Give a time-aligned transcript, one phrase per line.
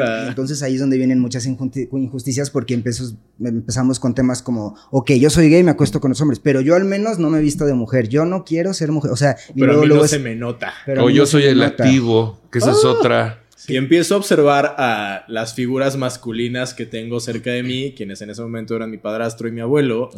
[0.00, 0.28] hola.
[0.28, 5.12] Entonces ahí es donde vienen muchas injusti- injusticias porque empezó- empezamos con temas como, ok,
[5.12, 7.42] yo soy gay, me acuesto con los hombres, pero yo al menos no me he
[7.42, 9.86] visto de mujer, yo no quiero ser mujer, o sea, y Pero a luego- mí
[9.88, 10.72] luego no es- se me nota.
[10.84, 11.84] pero a O yo soy el nota.
[11.84, 12.88] activo, que esa es Ah.
[12.88, 13.42] otra.
[13.68, 18.30] Y empiezo a observar a las figuras masculinas que tengo cerca de mí, quienes en
[18.30, 20.10] ese momento eran mi padrastro y mi abuelo,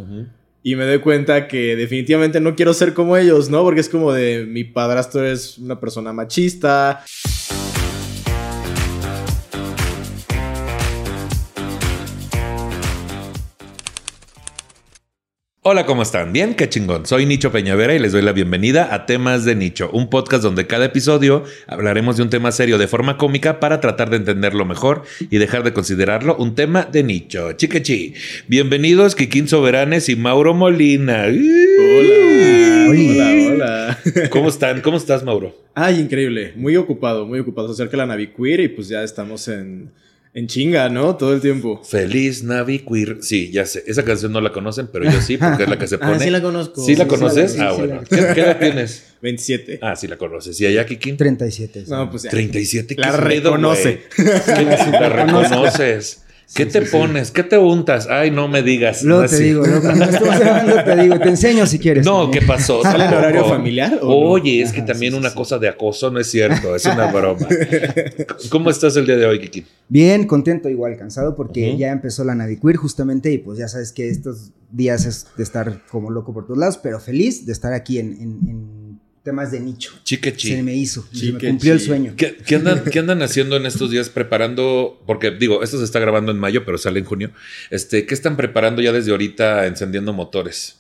[0.63, 3.63] y me doy cuenta que definitivamente no quiero ser como ellos, ¿no?
[3.63, 7.05] Porque es como de mi padrastro es una persona machista.
[15.71, 16.33] Hola, ¿cómo están?
[16.33, 17.05] Bien, qué chingón.
[17.05, 20.67] Soy Nicho Peñavera y les doy la bienvenida a Temas de Nicho, un podcast donde
[20.67, 25.03] cada episodio hablaremos de un tema serio de forma cómica para tratar de entenderlo mejor
[25.29, 27.53] y dejar de considerarlo un tema de nicho.
[27.53, 28.15] Chiquechi.
[28.47, 31.27] Bienvenidos, Kikín Soberanes y Mauro Molina.
[31.27, 32.87] Hola.
[32.89, 33.99] Hola, hola.
[34.31, 34.81] ¿Cómo están?
[34.81, 35.55] ¿Cómo estás, Mauro?
[35.75, 36.55] Ay, increíble.
[36.57, 37.69] Muy ocupado, muy ocupado.
[37.69, 39.91] Se acerca la Naviqueer y pues ya estamos en,
[40.35, 41.17] en chinga, ¿no?
[41.17, 41.83] Todo el tiempo.
[41.85, 43.19] Feliz Navi Queer.
[43.23, 43.83] Sí, ya sé.
[43.87, 46.13] Esa canción no la conocen, pero yo sí, porque es la que se pone.
[46.15, 46.85] Ah, sí la conozco.
[46.85, 47.53] ¿Sí la Sí, conoces?
[47.53, 48.01] sí ah, sí, bueno.
[48.09, 49.05] sí ¿Qué, qué edad tienes?
[49.23, 49.79] 27.
[49.83, 50.61] Ah, sí la conoces.
[50.61, 51.17] ¿Y allá, Kikín?
[51.17, 51.85] 37.
[51.87, 51.91] sí.
[51.91, 52.31] No, pues ya.
[52.31, 52.95] 37.
[52.95, 54.03] ¿qué La reconoce.
[54.93, 56.23] la reconoces?
[56.55, 57.31] ¿Qué te pones?
[57.31, 58.07] ¿Qué te untas?
[58.09, 59.05] Ay, no me digas.
[59.05, 60.07] No, te digo, luego cuando
[60.85, 62.05] te digo, te enseño si quieres.
[62.07, 62.41] No, también.
[62.41, 62.83] ¿qué pasó?
[62.83, 63.19] ¿Sale Tampoco.
[63.19, 64.15] horario familiar o no?
[64.31, 65.37] Oye, es que también una sí.
[65.37, 67.47] cosa de acoso no es cierto, es una broma.
[68.51, 69.65] ¿Cómo estás el día de hoy, Kiki?
[69.89, 74.09] Bien, contento, igual, cansado porque ya empezó la Naviqueer justamente y pues ya sabes que
[74.09, 77.99] estos días es de estar como loco por todos lados, pero feliz de estar aquí
[77.99, 78.78] en, en- en
[79.29, 79.93] temas de nicho.
[79.93, 80.63] Se Chiquechi.
[80.63, 82.15] me hizo, se me cumplió el sueño.
[82.17, 85.03] ¿Qué, qué andan, ¿Qué andan haciendo en estos días preparando?
[85.07, 87.31] Porque digo, esto se está grabando en mayo, pero sale en junio.
[87.69, 90.78] Este, ¿Qué están preparando ya desde ahorita encendiendo motores?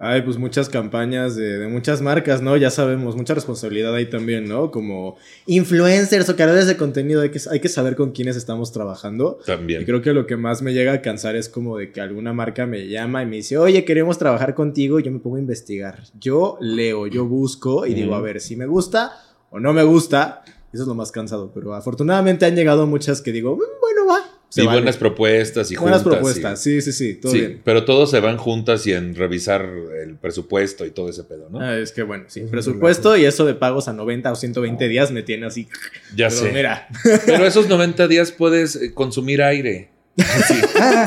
[0.00, 2.56] Ay, pues muchas campañas de, de muchas marcas, ¿no?
[2.56, 4.70] Ya sabemos, mucha responsabilidad ahí también, ¿no?
[4.70, 5.16] Como
[5.46, 9.40] influencers o creadores de contenido, hay que, hay que saber con quiénes estamos trabajando.
[9.42, 9.84] Y También.
[9.84, 12.64] creo que lo que más me llega a cansar es como de que alguna marca
[12.64, 15.98] me llama y me dice, oye, queremos trabajar contigo, y yo me pongo a investigar.
[16.20, 19.12] Yo leo, yo busco y digo, a ver, si me gusta
[19.50, 20.42] o no me gusta,
[20.72, 24.37] eso es lo más cansado, pero afortunadamente han llegado muchas que digo, "Mm, bueno, va.
[24.48, 24.78] Se y vale".
[24.80, 26.18] buenas propuestas y Buenas juntas.
[26.18, 27.60] y- propuestas, sí, sí, sí, todo sí, bien.
[27.64, 29.68] pero todos se van juntas y en revisar
[30.02, 31.60] el presupuesto y todo ese pedo, ¿no?
[31.60, 35.10] Ah, es que bueno, sí, presupuesto y eso de pagos a 90 o 120 días
[35.12, 35.68] me tiene así.
[36.16, 36.52] ya Pero sé.
[36.52, 36.88] mira,
[37.26, 39.90] Pero esos 90 días puedes eh, consumir aire.
[40.18, 40.54] Sí,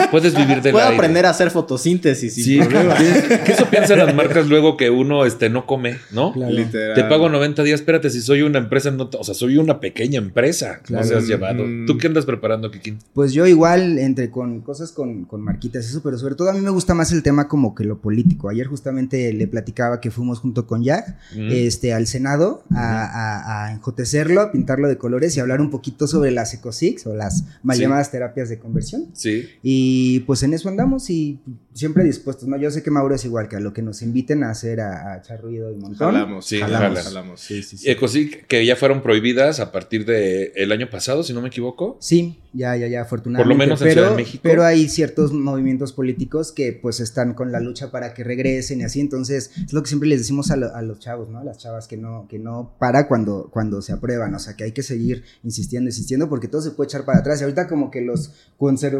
[0.09, 0.95] puedes vivir del puedo aire.
[0.95, 2.95] aprender a hacer fotosíntesis sin Sí, problema.
[3.45, 6.31] ¿qué, eso piensan las marcas luego que uno este, no come, ¿no?
[6.33, 6.53] Claro.
[6.53, 6.95] Literal.
[6.95, 10.17] Te pago 90 días, espérate, si soy una empresa, no o sea, soy una pequeña
[10.19, 11.03] empresa, Claro.
[11.03, 11.65] no seas llevado.
[11.65, 11.85] Mm.
[11.85, 12.99] ¿Tú qué andas preparando, Kikín?
[13.13, 16.53] Pues yo igual, entre con cosas con, con marquitas y eso, pero sobre todo a
[16.53, 18.49] mí me gusta más el tema como que lo político.
[18.49, 21.49] Ayer justamente le platicaba que fuimos junto con Jack Mm.
[21.51, 26.07] este, al Senado a, a- a enjotecerlo, a pintarlo de colores y hablar un poquito
[26.07, 27.83] sobre las ecosics o las mal Sí.
[27.83, 29.00] llamadas terapias de conversión.
[29.13, 29.47] Sí.
[29.63, 31.39] Y pues en eso andamos y
[31.73, 32.57] siempre dispuestos, ¿no?
[32.57, 35.13] Yo sé que Mauro es igual, que a lo que nos inviten a hacer, a,
[35.13, 36.13] a echar ruido y montón.
[36.13, 37.03] Jalamos, Sí, jalamos, jalas.
[37.05, 37.39] jalamos.
[37.41, 37.89] Sí, sí, sí.
[37.89, 41.97] Ecosic, que ya fueron prohibidas a partir del el año pasado, si no me equivoco.
[42.01, 43.47] Sí, ya, ya, ya, afortunadamente.
[43.47, 44.41] Por lo menos en pero, Ciudad de México.
[44.43, 48.83] Pero hay ciertos movimientos políticos que pues están con la lucha para que regresen y
[48.83, 48.99] así.
[48.99, 51.39] Entonces, es lo que siempre les decimos a, lo- a los chavos, ¿no?
[51.39, 54.35] A las chavas que no, que no para cuando, cuando se aprueban.
[54.35, 57.39] O sea, que hay que seguir insistiendo, insistiendo, porque todo se puede echar para atrás.
[57.39, 58.90] Y ahorita como que los conservadores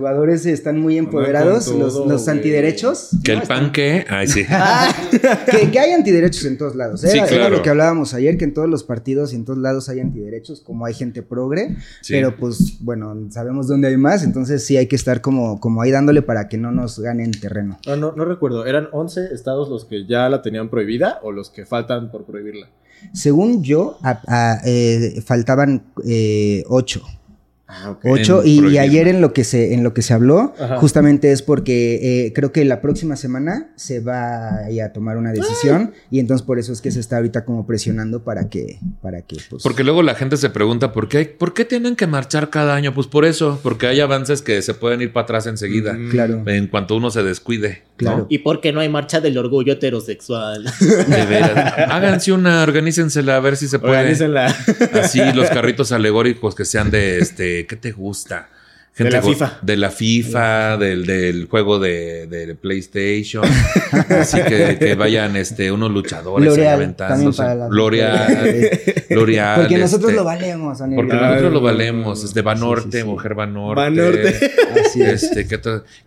[0.46, 3.10] están muy empoderados, los, antiderechos.
[3.24, 3.42] Que ¿no?
[3.42, 4.06] el pan que.
[4.10, 4.44] Ay, sí.
[4.50, 4.94] Ah,
[5.50, 7.04] que, que hay antiderechos en todos lados.
[7.04, 7.10] ¿eh?
[7.10, 7.58] Sí, Era- Era claro.
[7.58, 10.62] lo que hablábamos ayer, que en todos los partidos y en todos lados hay antiderechos,
[10.62, 12.14] como hay gente progre, Sí.
[12.14, 15.92] pero pues bueno, sabemos dónde hay más, entonces sí hay que estar como, como ahí
[15.92, 17.80] dándole para que no nos ganen terreno.
[17.88, 21.50] Ah, no, no recuerdo, ¿eran 11 estados los que ya la tenían prohibida o los
[21.50, 22.68] que faltan por prohibirla?
[23.14, 27.02] Según yo, a- a- eh, faltaban eh, ocho.
[27.74, 28.06] Ah, ok.
[28.06, 30.78] Ocho, y, y ayer en lo que se, en lo que se habló, Ajá.
[30.78, 35.94] justamente es porque eh, creo que la próxima semana se va a tomar una decisión,
[36.10, 39.38] y entonces por eso es que se está ahorita como presionando para que, para que
[39.50, 42.50] pues, Porque luego la gente se pregunta ¿por qué, hay- ¿por qué tienen que marchar
[42.50, 42.94] cada año?
[42.94, 46.10] Pues por eso, porque hay avances que se pueden ir para atrás enseguida, Mm.
[46.10, 46.44] claro.
[46.48, 47.84] en cuanto uno se descuide.
[47.84, 47.96] ¿no?
[47.98, 48.26] Claro.
[48.30, 50.66] ¿Y por qué no hay marcha del orgullo heterosexual?
[50.80, 51.74] De veras.
[51.90, 53.98] Háganse una, organícensela a ver si se puede.
[53.98, 54.56] Organícenla.
[55.02, 58.50] Así los carritos alegóricos que sean de este, ¿qué te gusta?
[58.98, 59.60] De la go- FIFA.
[59.62, 63.44] De la FIFA, del, del juego de, de PlayStation.
[64.10, 67.42] Así que, que vayan este, unos luchadores L'Oreal, aventándose.
[67.72, 68.70] L'Oreal,
[69.10, 69.62] L'Oreal.
[69.62, 70.98] Porque nosotros este, lo valemos, Anel.
[70.98, 72.20] Porque nosotros lo valemos.
[72.20, 73.04] no, Este, Banorte, Sí, sí, sí.
[73.06, 73.82] mujer Banorte.
[73.82, 74.52] Banorte.
[74.86, 75.24] Así es.
[75.24, 75.60] Este, que,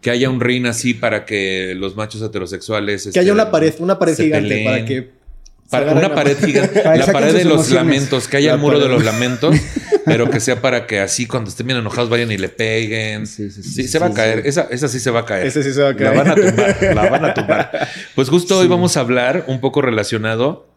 [0.02, 3.04] que haya un ring así para que los machos heterosexuales.
[3.04, 4.64] Que este, haya una pared, una pared gigante peleen.
[4.66, 5.23] para que.
[5.70, 6.82] Para- una pared gigante.
[6.84, 7.72] La pared de los emociones.
[7.72, 8.28] lamentos.
[8.28, 9.56] Que haya La el muro de los lamentos.
[10.04, 13.26] pero que sea para que así cuando estén bien enojados vayan y le peguen.
[13.26, 14.42] Sí, sí, sí, Sí, sí, se va a caer.
[14.42, 14.48] sí.
[14.48, 15.46] Esa, esa sí se va a caer.
[15.46, 16.16] Ese sí se va a La caer.
[16.16, 16.76] van a tumbar.
[16.94, 17.88] la van a tumbar.
[18.14, 20.68] Pues justo hoy vamos a hablar un poco relacionado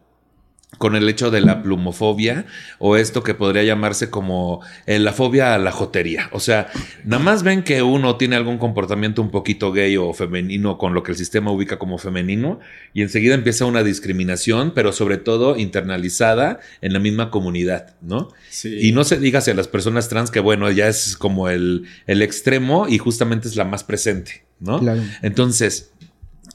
[0.78, 2.46] con el hecho de la plumofobia
[2.78, 6.30] o esto que podría llamarse como eh, la fobia a la jotería.
[6.34, 6.68] O sea,
[7.04, 11.04] nada más ven que uno tiene algún comportamiento un poquito gay o femenino con lo
[11.04, 12.60] que el sistema ubica como femenino
[12.94, 18.30] y enseguida empieza una discriminación, pero sobre todo internalizada en la misma comunidad, ¿no?
[18.50, 18.78] Sí.
[18.82, 22.22] Y no se diga hacia las personas trans que bueno, ya es como el, el
[22.22, 24.80] extremo y justamente es la más presente, ¿no?
[24.80, 25.02] Claro.
[25.22, 25.94] Entonces,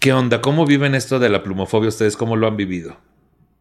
[0.00, 0.42] ¿qué onda?
[0.42, 2.16] ¿Cómo viven esto de la plumofobia ustedes?
[2.16, 2.98] ¿Cómo lo han vivido?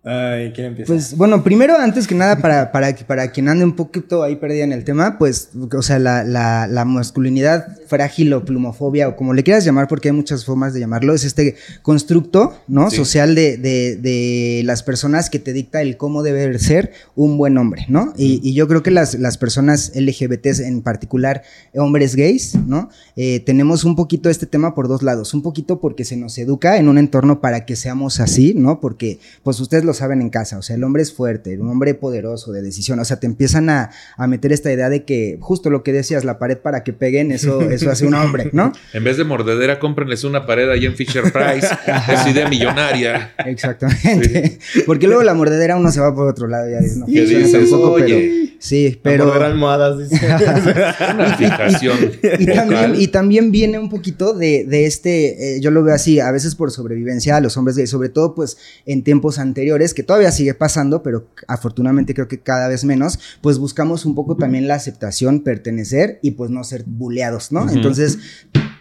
[0.04, 0.92] Ay, ¿quién empieza?
[0.92, 4.64] Pues bueno, primero, antes que nada, para, para, para quien ande un poquito ahí perdida
[4.64, 9.36] en el tema, pues, o sea, la, la, la masculinidad frágil o plumofobia, o como
[9.36, 12.90] le quieras llamar, porque hay muchas formas de llamarlo, es este constructo, ¿no?
[12.90, 12.96] Sí.
[12.96, 17.56] Social de, de, de las personas que te dicta el cómo debe ser un buen
[17.60, 18.14] hombre, ¿no?
[18.18, 21.44] Y, y yo creo que las, las personas LGBTs, en particular
[21.76, 22.90] hombres gays, ¿no?
[23.16, 25.36] Eh, tenemos un poquito este tema por dos lados.
[25.36, 28.80] Un poquito porque se nos educa en un entorno para que seamos así, ¿no?
[28.80, 31.94] Porque, pues ustedes lo saben en casa, o sea, el hombre es fuerte, un hombre
[31.94, 35.70] poderoso, de decisión, o sea, te empiezan a, a meter esta idea de que justo
[35.70, 38.72] lo que decías, la pared para que peguen, eso, eso hace un hombre, ¿no?
[38.94, 41.68] En vez de mordedera, cómprenles una pared ahí en Fisher Price.
[42.12, 43.34] es idea millonaria.
[43.46, 44.60] Exactamente.
[44.86, 47.20] Porque luego la mordedera uno se va por otro lado y ya dices, no ¿Qué
[47.20, 47.70] funciona dices?
[47.70, 48.06] tampoco, Oye.
[48.06, 50.26] pero sí, pero morder almohadas, dice.
[51.14, 51.98] Una fijación.
[52.40, 56.20] y también, y también viene un poquito de, de este, eh, yo lo veo así,
[56.20, 60.04] a veces por sobrevivencia a los hombres gays, sobre todo pues en tiempos anteriores, que
[60.04, 64.68] todavía sigue pasando, pero afortunadamente creo que cada vez menos, pues buscamos un poco también
[64.68, 67.70] la aceptación, pertenecer y pues no ser buleados, ¿no?
[67.70, 68.20] Entonces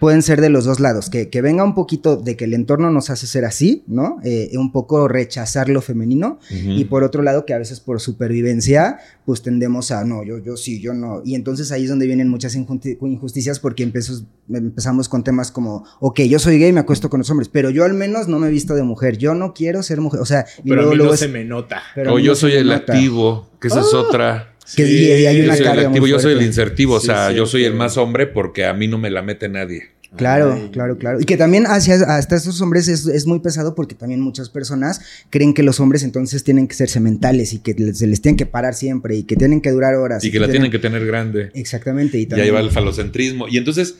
[0.00, 2.90] pueden ser de los dos lados, que, que venga un poquito de que el entorno
[2.90, 4.16] nos hace ser así, ¿no?
[4.24, 8.98] Eh, un poco rechazar lo femenino y por otro lado que a veces por supervivencia
[9.26, 11.22] pues tendemos a no, yo, yo sí, yo no.
[11.24, 15.84] Y entonces ahí es donde vienen muchas injusti- injusticias porque empezos- empezamos con temas como,
[16.00, 18.48] ok, yo soy gay, me acuesto con los hombres, pero yo al menos no me
[18.48, 20.90] he visto de mujer, yo no quiero ser mujer, o sea, y Pero a luego,
[20.90, 21.82] mí luego no es- se me nota.
[21.94, 22.92] pero a o mí yo no soy el nota.
[22.94, 24.54] activo, que esa es otra.
[24.76, 26.42] Que Sí, y- y hay Yo una soy el carga muy activo, yo soy el
[26.42, 26.94] insertivo.
[26.94, 29.48] o Sí, sea, yo soy el más hombre porque a mí no me la mete
[29.48, 29.84] nadie.
[30.16, 30.70] Claro, Ay.
[30.72, 31.20] claro, claro.
[31.20, 35.00] Y que también hacia hasta esos hombres es, es muy pesado porque también muchas personas
[35.30, 38.44] creen que los hombres entonces tienen que ser sementales y que se les tienen que
[38.44, 40.24] parar siempre y que tienen que durar horas.
[40.24, 41.50] Y que la tienen que tener grande.
[41.54, 42.18] Exactamente.
[42.18, 42.54] Y Y ahí también...
[42.56, 43.46] va el falocentrismo.
[43.48, 43.94] Y entonces,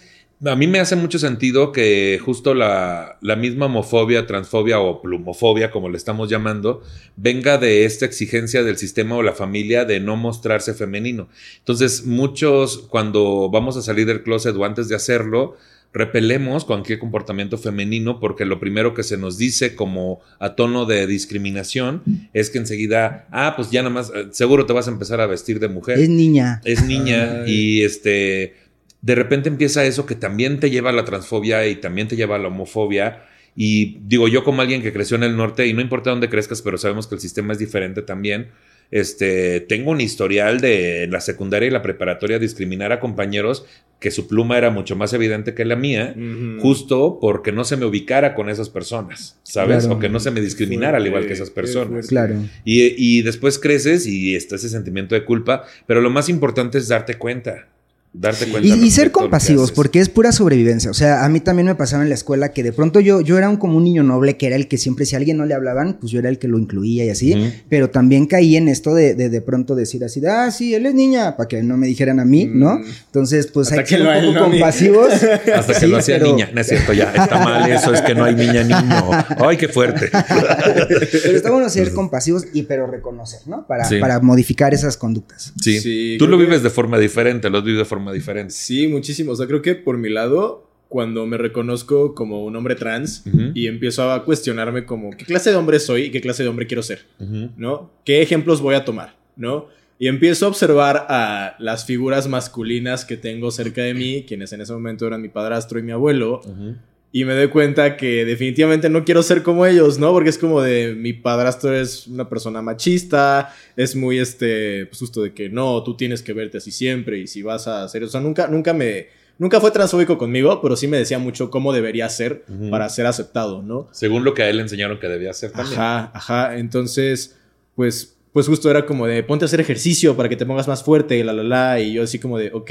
[0.45, 5.71] a mí me hace mucho sentido que justo la, la misma homofobia, transfobia o plumofobia,
[5.71, 6.83] como le estamos llamando,
[7.17, 11.29] venga de esta exigencia del sistema o la familia de no mostrarse femenino.
[11.59, 15.57] Entonces, muchos, cuando vamos a salir del closet o antes de hacerlo,
[15.93, 21.07] repelemos cualquier comportamiento femenino porque lo primero que se nos dice como a tono de
[21.07, 22.03] discriminación
[22.33, 25.27] es que enseguida, ah, pues ya nada más, eh, seguro te vas a empezar a
[25.27, 26.61] vestir de mujer Es niña.
[26.65, 27.53] es niña Ay.
[27.53, 28.55] y este
[29.03, 32.37] de repente empieza eso que también te lleva a la transfobia y también te lleva
[32.37, 33.23] a la homofobia
[33.57, 36.63] y digo yo como alguien que creció en el norte y no importa dónde crezcas
[36.63, 38.49] pero sabemos que el sistema es diferente también
[38.93, 43.65] este tengo un historial de en la secundaria y la preparatoria discriminar a compañeros
[44.01, 46.15] que su pluma era mucho más evidente que la mía
[46.61, 49.97] justo porque no se me ubicara con esas personas sabes Claro.
[49.97, 52.09] o que no se me discriminara al igual que esas personas fuerte.
[52.09, 52.35] Claro.
[52.65, 52.83] y,
[53.19, 57.15] y después creces y está ese sentimiento de culpa, pero lo más importante es darte
[57.15, 57.69] cuenta.
[58.13, 58.67] Darte cuenta.
[58.69, 60.91] Y, y ser compasivos, porque es pura sobrevivencia.
[60.91, 63.39] O sea, a mí también me pasaba en la escuela que de pronto yo, yo
[63.39, 65.47] era un, como un niño noble, que era el que siempre, si a alguien no
[65.47, 67.53] le hablaban, pues yo era el que lo incluía y así.
[67.69, 70.87] Pero también caí en esto de, de de pronto decir así, de, ah, sí, él
[70.87, 72.81] es niña, para que no me dijeran a mí, ¿no?
[72.81, 72.85] Mm.
[73.07, 75.13] Entonces, pues Hasta hay que ser lo- un poco no compasivos.
[75.55, 76.51] Hasta que Sí, lo hacía pero- niña.
[76.53, 77.13] No es cierto, ya.
[77.15, 79.11] Está mal eso, es que no hay niña niño.
[79.39, 80.11] Ay, qué fuerte.
[80.11, 83.67] Pero está bueno ser compasivos y pero reconocer, ¿no?
[83.69, 83.99] Para, Sí.
[84.01, 85.53] para modificar esas conductas.
[85.61, 85.79] Sí.
[85.81, 88.53] Sí, Tú lo que- vives de forma diferente, lo has vivido de forma diferente.
[88.53, 89.33] Sí, muchísimo.
[89.33, 93.53] O sea, creo que por mi lado, cuando me reconozco como un hombre trans Ujú.
[93.55, 96.67] y empiezo a cuestionarme como qué clase de hombre soy y qué clase de hombre
[96.67, 97.51] quiero ser, Ujú.
[97.57, 97.91] ¿no?
[98.05, 99.67] ¿Qué ejemplos voy a tomar, ¿no?
[99.99, 104.63] Y empiezo a observar a las figuras masculinas que tengo cerca de mí, quienes en
[104.63, 106.77] ese momento eran mi padrastro y mi abuelo, Ujú.
[107.13, 110.13] Y me doy cuenta que definitivamente no quiero ser como ellos, ¿no?
[110.13, 115.23] Porque es como de mi padrastro es una persona machista, es muy este, pues justo
[115.23, 118.09] de que no, tú tienes que verte así siempre y si vas a hacer, o
[118.09, 119.09] sea, nunca, nunca me,
[119.41, 123.63] nunca fue transfóbico conmigo, pero sí me decía mucho cómo debería ser para ser aceptado,
[123.63, 123.89] ¿no?
[123.91, 125.81] Según lo que a él le enseñaron que debía hacer también.
[125.81, 126.59] Ajá, ajá.
[126.59, 127.39] Entonces,
[127.75, 130.85] pues, pues justo era como de ponte a hacer ejercicio para que te pongas más
[130.85, 131.81] fuerte y la la la.
[131.81, 132.71] Y yo así como de, ok,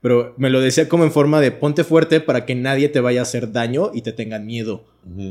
[0.00, 3.20] pero me lo decía como en forma de ponte fuerte para que nadie te vaya
[3.20, 4.84] a hacer daño y te tengan miedo.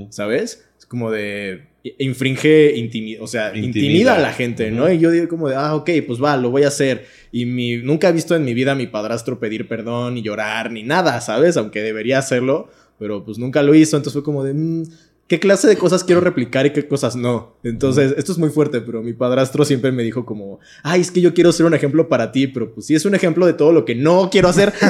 [0.09, 0.65] ¿sabes?
[0.77, 3.67] Es como de infringe, intimi- o sea, Intimida.
[3.79, 4.15] intimida.
[4.15, 4.91] a la gente, ¿no?
[4.91, 7.05] Y yo digo como de, ah, ok, pues va, lo voy a hacer.
[7.31, 10.71] Y mi, nunca he visto en mi vida a mi padrastro pedir perdón, ni llorar,
[10.71, 11.55] ni nada, ¿sabes?
[11.57, 13.95] Aunque debería hacerlo, pero pues nunca lo hizo.
[13.97, 14.83] Entonces fue como de, "Mm,
[15.29, 17.55] ¿qué clase de cosas quiero replicar y qué cosas no?
[17.63, 21.21] Entonces, esto es muy fuerte, pero mi padrastro siempre me dijo como, ay, es que
[21.21, 23.71] yo quiero ser un ejemplo para ti, pero pues sí es un ejemplo de todo
[23.71, 24.73] lo que no quiero hacer.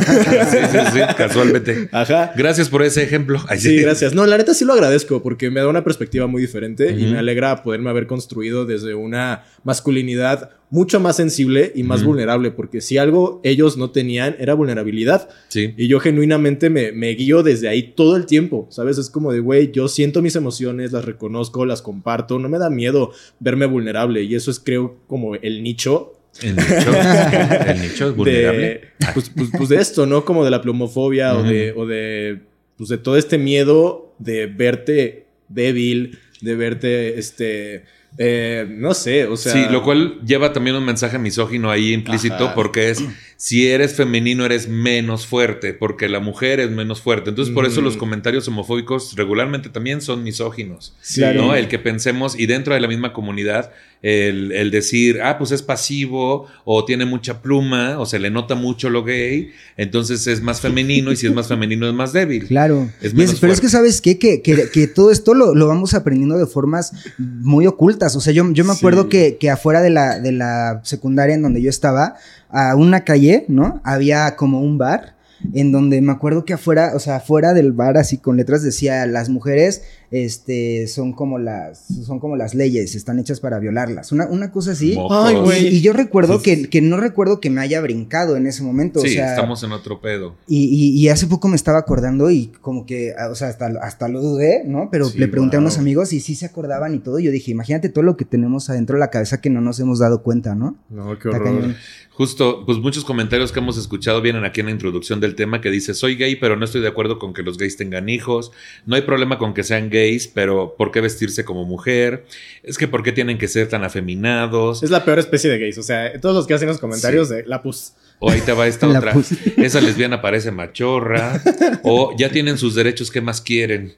[0.50, 1.90] Sí, sí, sí, casualmente.
[1.92, 2.32] Ajá.
[2.36, 3.44] Gracias por ese ejemplo.
[3.48, 4.14] Ay, Sí, gracias.
[4.14, 7.20] No, la neta sí lo agradezco porque me da una perspectiva muy diferente y me
[7.20, 12.98] alegra poderme haber construido desde una masculinidad mucho más sensible y más vulnerable, porque si
[12.98, 15.74] algo ellos no tenían era vulnerabilidad Sí.
[15.78, 18.98] y yo genuinamente me, me guío desde ahí todo el tiempo, ¿sabes?
[19.00, 22.70] Es como de, güey, yo siento mis emociones, las reconozco, las comparto, no me da
[22.70, 26.66] miedo verme vulnerable y eso es creo como el nicho El nicho,
[27.68, 28.60] el nicho es vulnerable.
[28.68, 28.82] de,
[29.14, 30.24] pues, pues- pues de esto, ¿no?
[30.24, 32.42] Como de la plumofobia o de, o de,
[32.78, 37.84] pues de todo este miedo de verte débil, de verte, este,
[38.22, 39.54] eh, no sé, o sea...
[39.54, 42.54] sí, lo cual lleva también un mensaje misógino ahí implícito Ajá.
[42.54, 43.02] porque es
[43.38, 47.30] si eres femenino eres menos fuerte porque la mujer es menos fuerte.
[47.30, 50.94] Entonces por eso los comentarios homofóbicos regularmente también son misóginos.
[51.00, 51.22] Sí.
[51.22, 51.44] Claro.
[51.44, 51.56] ¿no?
[51.56, 53.72] El que pensemos y dentro de la misma comunidad
[54.02, 58.56] el, el decir, ah, pues es pasivo o tiene mucha pluma o se le nota
[58.56, 62.48] mucho lo gay, entonces es más femenino y si es más femenino es más débil.
[62.48, 62.90] Claro.
[63.02, 64.18] Es menos pero es que, ¿sabes qué?
[64.18, 68.16] Que, que- que todo esto lo, lo vamos aprendiendo de formas muy ocultas.
[68.16, 69.10] O sea, yo, yo me acuerdo Sí.
[69.10, 72.16] que, que afuera de la, de la secundaria en donde yo estaba,
[72.50, 73.82] a una calle, ¿no?
[73.84, 75.16] Había como un bar
[75.54, 79.06] en donde me acuerdo que afuera, o sea, afuera del bar, así con letras decía,
[79.06, 84.12] las mujeres, este, son como las, son como las leyes, están hechas para violarlas.
[84.12, 84.96] Una, una cosa así.
[84.96, 85.18] Mocos.
[85.28, 85.68] Ay, güey.
[85.68, 89.00] Y, y yo recuerdo que, que no recuerdo que me haya brincado en ese momento.
[89.02, 90.36] Sí, o sea, estamos en otro pedo.
[90.48, 93.68] y, y- y hace poco me estaba acordando y como que, ah, o sea, hasta,
[93.82, 94.90] hasta lo dudé, ¿no?
[94.92, 97.20] Pero Sí, le pregunté a unos amigos y sí se acordaban y todo.
[97.20, 99.80] Y yo dije, imagínate todo lo que tenemos adentro de la cabeza que no nos
[99.80, 100.78] hemos dado cuenta, ¿no?
[100.90, 101.44] No, qué horror.
[101.44, 101.76] cañón.
[102.12, 105.72] Justo, pues muchos comentarios que hemos escuchado vienen aquí en la introducción del tema que
[105.72, 108.52] dice, soy gay, pero no estoy de acuerdo con que los gays tengan hijos.
[108.86, 109.99] No hay problema con que sean gays,
[110.34, 112.26] pero ¿por qué vestirse como mujer?
[112.64, 114.84] Es que ¿por qué tienen que ser tan afeminados?
[114.84, 117.46] Es la peor especie de gays, o sea, todos los que hacen los comentarios de
[117.46, 117.94] la pus.
[118.20, 119.14] O ahí te va esta La otra.
[119.58, 121.42] Esa lesbiana parece machorra.
[121.84, 123.94] O ya tienen sus derechos, ¿qué más quieren?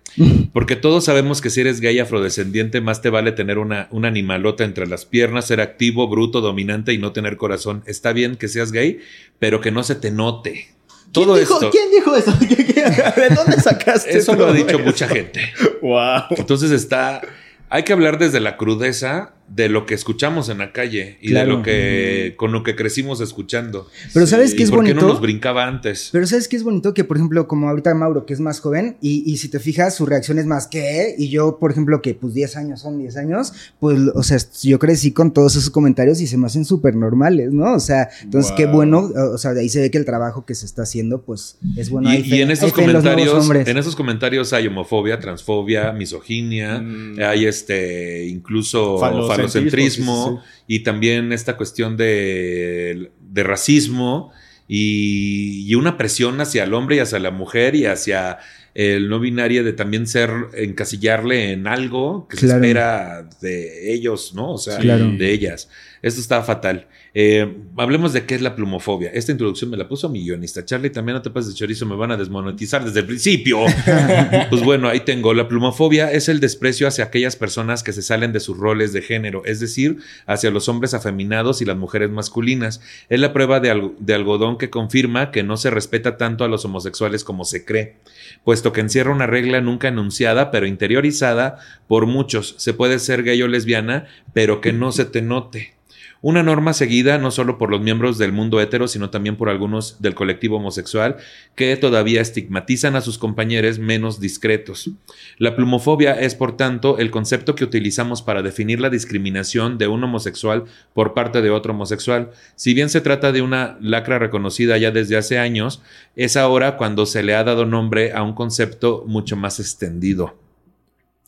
[0.54, 4.64] Porque todos sabemos que si eres gay afrodescendiente, más te vale tener una, una animalota
[4.64, 7.84] entre las piernas, ser activo, bruto, dominante y no tener corazón.
[7.88, 9.00] Está bien que seas gay,
[9.40, 10.68] pero que no se te note.
[11.12, 11.70] Todo ¿Quién dijo, esto.
[11.72, 12.34] ¿Quién dijo eso?
[12.48, 14.80] ¿Qué- qué- ¿De dónde sacaste Eso lo todo ha dicho eso?
[14.86, 15.42] mucha gente.
[15.82, 16.24] Wow.
[16.38, 17.22] Entonces está.
[17.70, 21.52] Hay que hablar desde la crudeza de lo que escuchamos en la calle y Claro.
[21.52, 23.88] de lo que con lo que crecimos escuchando.
[24.14, 24.32] Pero Sí.
[24.32, 25.08] ¿sabes qué ¿Y es por qué bonito?
[25.08, 26.10] no nos brincaba antes?
[26.12, 26.94] Pero ¿sabes qué es bonito?
[26.94, 29.96] Que, por ejemplo, como ahorita Mauro, que es más joven, y, y si te fijas,
[29.96, 33.18] su reacción es más que, y yo, por ejemplo, que pues 10 años son 10
[33.18, 36.96] años, pues, o sea, yo crecí con todos esos comentarios y se me hacen súper
[36.96, 37.74] normales, ¿no?
[37.74, 40.56] O sea, entonces qué bueno, o sea, de ahí se ve que el trabajo que
[40.56, 42.10] se está haciendo, pues, es bueno.
[42.12, 47.20] y, Hay fe- y en estos comentarios, en esos comentarios hay homofobia, transfobia, misoginia, Mm.
[47.22, 48.98] hay este incluso
[49.42, 54.32] falocentrismo, sí, sí, y también esta cuestión de, de racismo
[54.68, 58.40] y, y una presión hacia el hombre y hacia la mujer y hacia
[58.74, 64.54] el no binario de también ser encasillarle en algo que se espera de ellos, ¿no?
[64.54, 65.12] O sea, Claro.
[65.12, 65.70] de ellas.
[66.02, 66.88] Esto está fatal.
[67.14, 69.12] Eh, hablemos de qué es la plumofobia.
[69.14, 70.64] Esta introducción me la puso mi guionista.
[70.64, 73.60] Charlie, también no te pases de chorizo, me van a desmonetizar desde el principio.
[74.50, 75.34] pues bueno, ahí tengo.
[75.34, 79.02] La plumofobia es el desprecio hacia aquellas personas que se salen de sus roles de
[79.02, 82.82] género, es decir, hacia los hombres afeminados y las mujeres masculinas.
[83.10, 86.64] Es la prueba de, de algodón que confirma que no se respeta tanto a los
[86.64, 87.98] homosexuales como se cree,
[88.46, 92.56] puesto que encierra una regla nunca enunciada, pero interiorizada por muchos.
[92.58, 95.81] Se puede ser gay o lesbiana, pero que no se te note.
[96.24, 100.04] Una norma seguida no solo por los miembros del mundo hetero, sino también por algunos
[100.04, 101.18] del colectivo homosexual
[101.56, 104.92] que todavía estigmatizan a sus compañeros menos discretos.
[105.40, 110.04] La plumofobia es, por tanto, el concepto que utilizamos para definir la discriminación de un
[110.04, 112.30] homosexual por parte de otro homosexual.
[112.56, 115.82] Si bien se trata de una lacra reconocida ya desde hace años,
[116.16, 120.38] es ahora cuando se le ha dado nombre a un concepto mucho más extendido.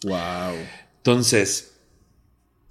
[0.03, 0.53] Wow.
[0.97, 1.72] Entonces,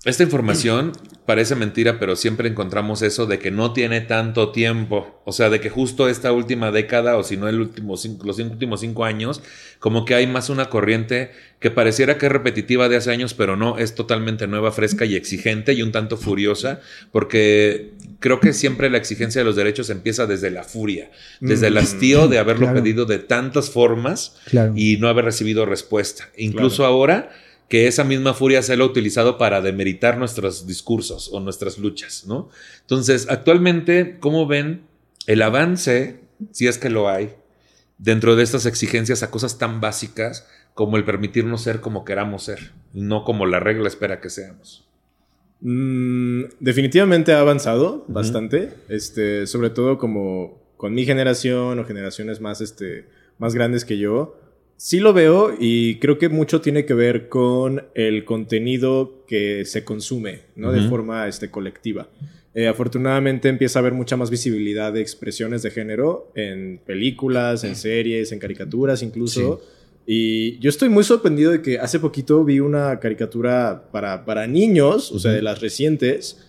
[0.05, 0.93] esta información
[1.27, 5.23] parece mentira, pero siempre encontramos eso de que no tiene tanto tiempo.
[5.25, 8.37] O sea, de que justo esta última década, o si no el último cinco- los
[8.37, 9.41] cinco- últimos cinco años,
[9.79, 11.31] como que hay más una corriente
[11.61, 15.15] que pareciera que es repetitiva de hace años, pero no, es totalmente nueva, fresca y
[15.15, 16.81] exigente y un tanto furiosa,
[17.13, 21.79] porque creo que siempre la exigencia de los derechos empieza desde la furia, desde el
[21.79, 22.83] hastío de haberlo Claro.
[22.83, 24.73] pedido de tantas formas Claro.
[24.75, 26.29] y no haber recibido respuesta.
[26.37, 27.31] Incluso ahora
[27.73, 32.27] que esa misma furia se lo ha utilizado para demeritar nuestros discursos o nuestras luchas,
[32.27, 32.51] ¿no?
[32.83, 34.83] Entonces, actualmente, ¿cómo ven
[35.27, 37.31] el avance, si es que lo hay,
[37.97, 42.73] dentro de estas exigencias a cosas tan básicas como el permitirnos ser como queramos ser,
[42.93, 44.87] no como la regla espera que seamos?
[45.63, 48.75] Mm, definitivamente ha avanzado bastante.
[48.91, 54.37] Este, sobre todo como con mi generación o generaciones más, este, más grandes que yo.
[54.85, 59.85] Sí lo veo y creo que mucho tiene que ver con el contenido que se
[59.85, 60.73] consume, ¿no?
[60.73, 62.09] De forma este, colectiva.
[62.53, 67.77] Eh, afortunadamente empieza a haber mucha más visibilidad de expresiones de género en películas, en
[67.77, 69.63] series, en caricaturas incluso.
[70.05, 75.13] Y yo estoy muy sorprendido de que hace poquito vi una caricatura para, para niños,
[75.13, 76.45] o sea, de las recientes,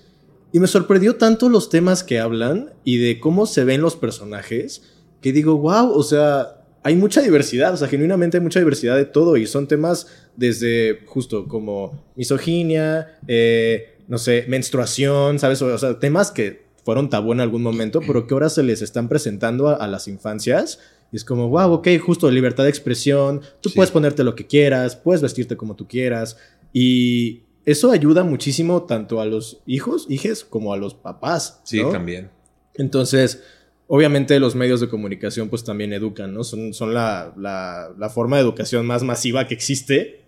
[0.51, 4.81] y me sorprendió tanto los temas que hablan y de cómo se ven los personajes,
[5.21, 9.05] que digo, wow, o sea, hay mucha diversidad, o sea, genuinamente hay mucha diversidad de
[9.05, 15.61] todo, y son temas desde justo como misoginia, eh, no sé, menstruación, ¿sabes?
[15.61, 19.07] O sea, temas que fueron tabú en algún momento, pero que ahora se les están
[19.07, 20.79] presentando a, a las infancias.
[21.13, 23.75] Y es como, wow, ok, justo libertad de expresión, tú Sí.
[23.75, 26.35] puedes ponerte lo que quieras, puedes vestirte como tú quieras.
[26.73, 31.61] Y eso ayuda muchísimo tanto a los hijos, hijes, como a los papás.
[31.63, 31.89] Sí, ¿no?
[31.91, 32.29] también.
[32.73, 33.41] Entonces,
[33.87, 36.43] obviamente los medios de comunicación pues también educan, ¿no?
[36.43, 40.21] Son, son la, la- la forma de educación más masiva que existe.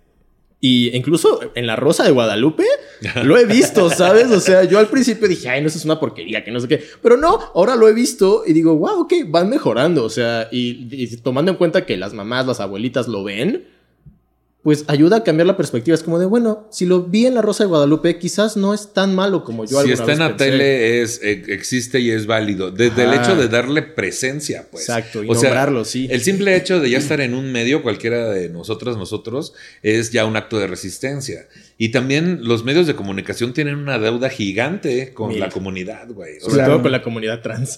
[0.62, 2.64] Y incluso en La Rosa de Guadalupe
[3.24, 4.32] lo he visto, ¿sabes?
[4.32, 6.68] O sea, yo al principio dije, ay, no, eso es una porquería, que no sé
[6.68, 6.82] qué.
[7.04, 10.04] Pero no, ahora lo he visto y digo, wow, ok, van mejorando.
[10.04, 13.68] O sea, y, y tomando en cuenta que las mamás, las abuelitas lo ven,
[14.66, 15.94] pues ayuda a cambiar la perspectiva.
[15.94, 18.94] Es como de, bueno, si lo vi en La Rosa de Guadalupe, quizás no es
[18.94, 22.72] tan malo como yo si está en la tele, es, eh, existe y es válido.
[22.72, 24.86] Desde el hecho de darle presencia, pues.
[24.90, 26.08] Exacto, y O sea, nombrarlo, sí.
[26.10, 30.26] El simple hecho de ya estar en un medio, cualquiera de nosotras, nosotros, es ya
[30.26, 31.48] un acto de resistencia.
[31.78, 35.42] Y también los medios de comunicación tienen una deuda gigante con Mil.
[35.42, 36.40] la comunidad, güey.
[36.40, 37.76] Sobre todo con la comunidad trans.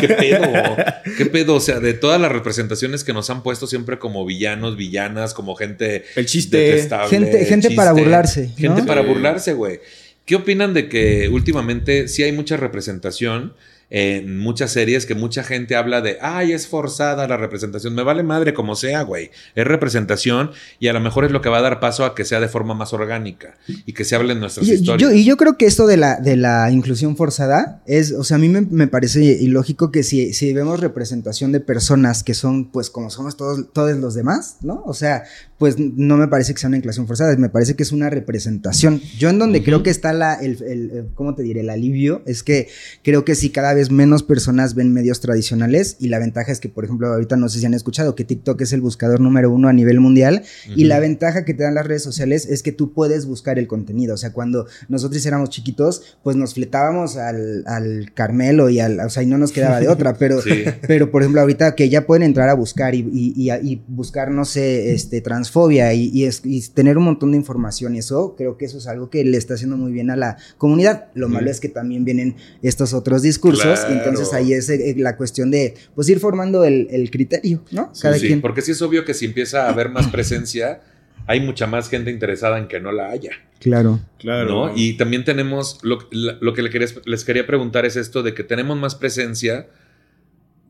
[0.00, 0.42] ¿qué pedo?
[1.18, 1.56] ¿Qué pedo?
[1.56, 5.56] O sea, de todas las representaciones que nos han puesto siempre como villanos, villanas, como
[5.56, 6.58] gente El chiste.
[6.58, 8.56] detestable, Gente- gente para burlarse, ¿no?
[8.56, 9.80] Gente para burlarse, güey.
[10.26, 13.52] ¿Qué opinan de que últimamente sí hay mucha representación
[13.90, 17.94] en muchas series que mucha gente habla de, ay, es forzada la representación?
[17.94, 19.30] Me vale madre como sea, güey.
[19.54, 22.24] Es representación y a lo mejor es lo que va a dar paso a que
[22.24, 25.00] sea de forma más orgánica y que se hablen nuestras Y, historias.
[25.00, 28.36] yo, y yo creo que esto de la, de la inclusión forzada es, o sea,
[28.36, 32.70] a mí me, me parece ilógico que si, si vemos representación de personas que son,
[32.70, 34.82] pues, como somos todos, todos los demás, ¿no?
[34.86, 35.24] O sea,
[35.64, 39.00] pues no me parece que sea una inclusión forzada, me parece que es una representación.
[39.18, 41.60] Yo en donde creo que está la, el, el- el- ¿cómo te diré?
[41.60, 42.68] El alivio es que
[43.02, 46.68] creo que si cada vez menos personas ven medios tradicionales y la ventaja es que,
[46.68, 49.68] por ejemplo, ahorita no sé si han escuchado que TikTok es el buscador número uno
[49.68, 50.42] a nivel mundial
[50.76, 53.66] y la ventaja que te dan las redes sociales es que tú puedes buscar el
[53.66, 54.12] contenido.
[54.12, 59.08] O sea, cuando nosotros éramos chiquitos, pues nos fletábamos al, al Carmelo y al, o
[59.08, 60.64] sea, y no nos quedaba de otra, pero, Sí.
[60.86, 64.30] pero por ejemplo, ahorita que ya pueden entrar a buscar y, y- y- y buscar,
[64.30, 65.22] no sé, este,
[65.54, 68.78] transfobia y, y es- y tener un montón de información y eso, creo que eso
[68.78, 71.06] es algo que le está haciendo muy bien a la comunidad.
[71.14, 75.16] Lo malo es que también vienen estos otros discursos y entonces ahí es eh, la
[75.16, 77.90] cuestión de, pues, ir formando el, el criterio, ¿no?
[77.92, 78.40] Sí, Cada sí, quien.
[78.40, 80.80] porque sí es obvio que si empieza a haber más presencia,
[81.26, 83.30] hay mucha más gente interesada en que no la haya.
[83.60, 84.00] Claro.
[84.18, 84.66] Claro.
[84.68, 84.72] ¿no?
[84.76, 88.34] Y también tenemos, lo, la- lo que le quería- les quería preguntar es esto de
[88.34, 89.66] que tenemos más presencia,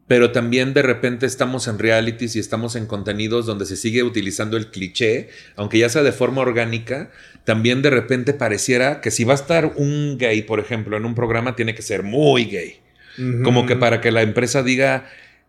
[0.06, 4.56] pero también de repente estamos en realities y estamos en contenidos donde se sigue utilizando
[4.56, 7.10] el cliché, aunque ya sea de forma orgánica,
[7.44, 11.14] también de repente pareciera que si va a estar un gay, por ejemplo, en un
[11.14, 12.76] programa, tiene que ser muy gay.
[13.44, 15.06] Como que para que la empresa diga...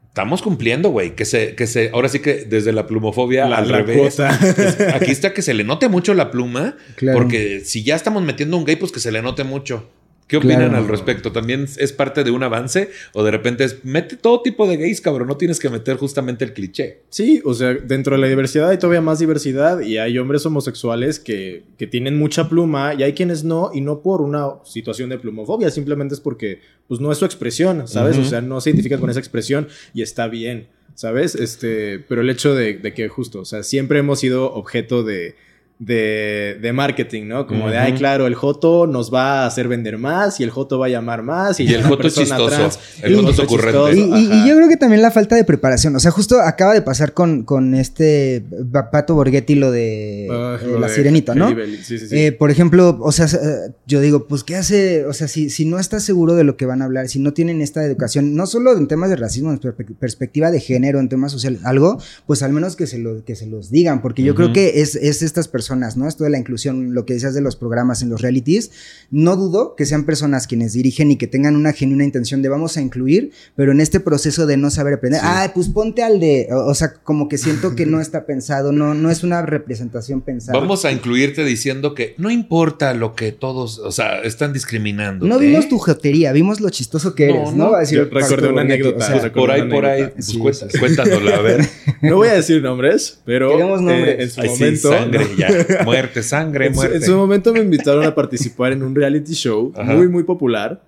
[0.08, 1.14] Estamos cumpliendo, güey.
[1.14, 4.18] Que se, que se, ahora sí que desde la plumofobia La- al la revés.
[4.22, 7.18] Aquí está que se le note mucho la pluma, Claro.
[7.18, 9.90] porque si ya estamos metiendo un gay, pues que se le note mucho.
[10.28, 10.78] ¿Qué opinan Claro.
[10.78, 11.32] al respecto?
[11.32, 12.90] ¿También es parte de un avance?
[13.14, 15.28] ¿O de repente es mete todo tipo de gays, cabrón?
[15.28, 17.02] No tienes que meter justamente el cliché.
[17.10, 21.20] Sí, o sea, dentro de la diversidad hay todavía más diversidad y hay hombres homosexuales
[21.20, 25.20] que, que tienen mucha pluma y hay quienes no, y no por una situación de
[25.20, 28.18] plumofobia, simplemente es porque pues no es su expresión, ¿sabes?
[28.18, 31.36] O sea, no se identifican con esa expresión y está bien, ¿sabes?
[31.36, 35.36] Este, pero el hecho de, de que justo, o sea, siempre hemos sido objeto de,
[35.78, 37.46] de, de marketing, ¿no?
[37.48, 40.80] Como de, ay, claro, el Joto nos va a hacer vender más y el Joto
[40.80, 41.60] va a llamar más.
[41.60, 42.70] Y, Y el Joto es chistoso,
[43.04, 43.96] el y Joto es ocurrente.
[43.98, 45.94] Y, y- y yo creo que también la falta de preparación.
[45.96, 50.58] O sea, justo acaba de pasar con, con este Pa- Pato Borghetti lo de Ah,
[50.64, 51.50] eh, La de Sirenita, ¿no?
[51.50, 52.18] Sí, sí, sí.
[52.18, 55.06] Eh, por ejemplo, o sea, eh, yo digo, pues, ¿qué hace?
[55.06, 57.34] O sea, si, si no estás seguro de lo que van a hablar, si no
[57.34, 61.10] tienen esta educación, no solo en temas de racismo, en perspe- perspectiva de género, en
[61.10, 64.36] temas sociales, algo, pues al menos que se, lo, que se los digan, porque yo
[64.36, 65.65] creo que es, es estas personas,
[65.98, 66.08] ¿no?
[66.08, 68.72] Esto de la inclusión, lo que decías de los programas en los realities,
[69.12, 72.78] no dudo que sean personas quienes dirigen y que tengan una genuina intención de vamos
[72.78, 75.28] a incluir, pero en este proceso de no saber aprender, Sí.
[75.30, 78.72] ah, pues ponte al de, o, o sea, como que siento que no está pensado,
[78.72, 80.60] no, no es una representación pensada.
[80.60, 85.26] Vamos a incluirte diciendo que no importa lo que todos, o sea, están discriminando.
[85.26, 87.72] No vimos tu jotería, vimos lo chistoso que eres, ¿no?
[87.72, 87.78] no.
[87.78, 90.80] Decir recordé una anécdota, o sea, sea, Por ahí, por ahí, pues Sí, sí, sí.
[90.80, 91.66] cuéntanosla, a ver.
[92.02, 94.20] No voy a decir nombres, pero Queremos nombres.
[94.20, 95.38] eh, en su Ay, sí, momento, sangre, ¿no?
[95.38, 95.48] ya.
[95.86, 96.98] Muerte, sangre, En su, muerte.
[96.98, 99.94] en su momento me invitaron a participar en un reality show Ajá.
[99.94, 100.82] muy, muy popular.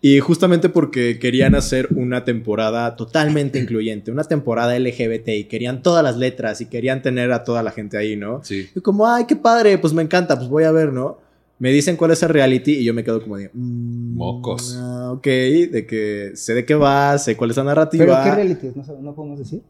[0.00, 6.04] Y justamente porque querían hacer una temporada totalmente incluyente, una temporada LGBT y querían todas
[6.04, 8.40] las letras y querían tener a toda la gente ahí, ¿no?
[8.44, 8.68] Sí.
[8.76, 11.18] Y como, ay, qué padre, pues me encanta, pues voy a ver, ¿no?
[11.58, 13.50] Me dicen cuál es el reality y yo me quedo como de...
[13.52, 14.76] mm, Mocos.
[14.78, 18.04] ah, ok, de que sé de qué va, sé cuál es la narrativa.
[18.06, 18.68] Pero qué reality,
[19.02, 19.62] no podemos decir.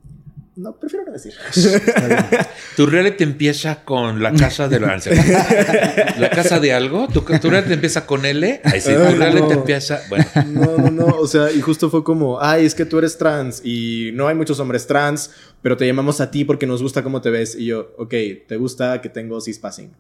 [0.58, 1.34] No, prefiero no decir.
[2.76, 4.98] Tu reality empieza con la casa de la
[6.18, 7.06] ¿La casa de algo?
[7.06, 8.60] ¿Tu, tu reality empieza con L?
[8.64, 9.52] Ay, sí, tu reality no.
[9.52, 10.00] empieza.
[10.08, 11.06] Bueno, No, no, no.
[11.18, 14.34] O sea, y justo fue como, ay, es que tú eres trans y no hay
[14.34, 15.30] muchos hombres trans,
[15.62, 17.54] pero te llamamos a ti porque nos gusta cómo te ves.
[17.54, 18.14] Y yo, ok,
[18.48, 19.92] ¿te gusta que tengo cispassing?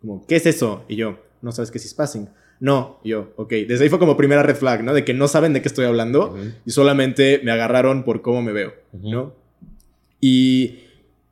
[0.00, 0.84] Como, ¿qué es eso?
[0.88, 2.28] Y yo, ¿no sabes qué es cispassing?
[2.60, 3.50] No, y yo, ok.
[3.66, 4.94] Desde ahí fue como primera red flag, ¿no?
[4.94, 8.52] De que no saben de qué estoy hablando y solamente me agarraron por cómo me
[8.52, 8.74] veo.
[8.92, 9.34] ¿no?
[10.26, 10.78] Y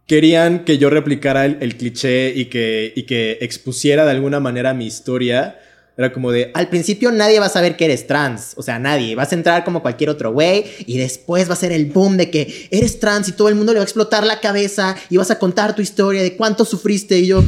[0.07, 4.87] querían que yo replicara el, cliché y que, y que expusiera de alguna manera mi
[4.87, 5.59] historia.
[5.97, 8.53] Era como de, Al principio nadie va a saber que eres trans.
[8.59, 9.15] O sea, nadie.
[9.15, 10.67] Vas a entrar como cualquier otro güey.
[10.85, 13.73] Y después va a ser el boom de que eres trans y todo el mundo
[13.73, 14.95] le va a explotar la cabeza.
[15.09, 17.19] Y vas a contar tu historia de cuánto sufriste.
[17.19, 17.43] Y yo,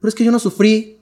[0.00, 0.98] pero es que yo no sufrí.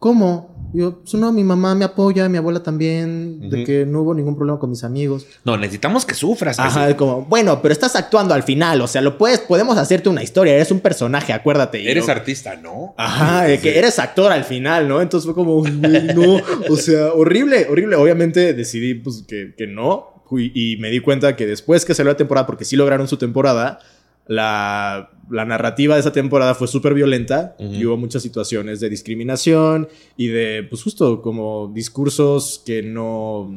[0.00, 0.55] ¿Cómo?
[0.76, 3.48] Yo, pues no, mi mamá me apoya, mi abuela también.
[3.48, 5.26] De que no hubo ningún problema con mis amigos.
[5.44, 6.58] no, necesitamos que sufras.
[6.58, 8.82] Ajá, como, bueno, pero estás actuando al final.
[8.82, 10.54] O sea, lo puedes, podemos hacerte una historia.
[10.54, 11.90] Eres un personaje, acuérdate.
[11.90, 12.94] Eres yo, artista, ¿no?
[12.98, 15.00] Ajá, de que eres actor al final, ¿no?
[15.00, 15.72] Entonces fue como, "Güey,
[16.14, 17.96] no, o sea, horrible, horrible.
[17.96, 22.12] Obviamente decidí pues que, que no y, y me di cuenta que después que salió
[22.12, 23.78] la temporada, porque sí lograron su temporada,
[24.26, 29.88] la, la narrativa de esa temporada fue súper violenta y hubo muchas situaciones de discriminación
[30.16, 33.50] y de, pues justo como discursos que no,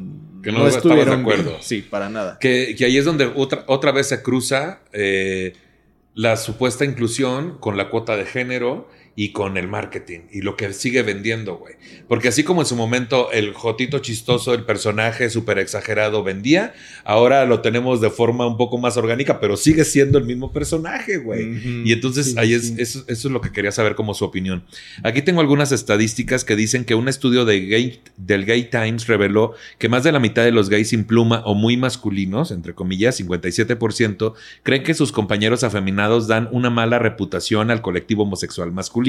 [0.44, 1.44] Que no estabas de acuerdo.
[1.52, 1.56] bien.
[1.62, 2.38] Sí, para nada.
[2.40, 5.54] Que, que ahí es donde otra, otra vez se cruza eh,
[6.16, 8.88] la supuesta inclusión con la cuota de género
[9.20, 11.74] y con el marketing y lo que sigue vendiendo, güey.
[12.08, 17.44] Porque así como en su momento el jotito chistoso, el personaje súper exagerado vendía, ahora
[17.44, 21.84] lo tenemos de forma un poco más orgánica, pero sigue siendo el mismo personaje, güey.
[21.84, 22.76] Y entonces Sí, ahí es, sí.
[22.78, 24.64] eso, eso es lo que quería saber como su opinión.
[25.04, 29.54] Aquí tengo algunas estadísticas que dicen que un estudio de gay, del Gay Times reveló
[29.80, 33.20] que más de la mitad de los gays sin pluma o muy masculinos, entre comillas,
[33.20, 39.09] 57%, creen que sus compañeros afeminados dan una mala reputación al colectivo homosexual masculino.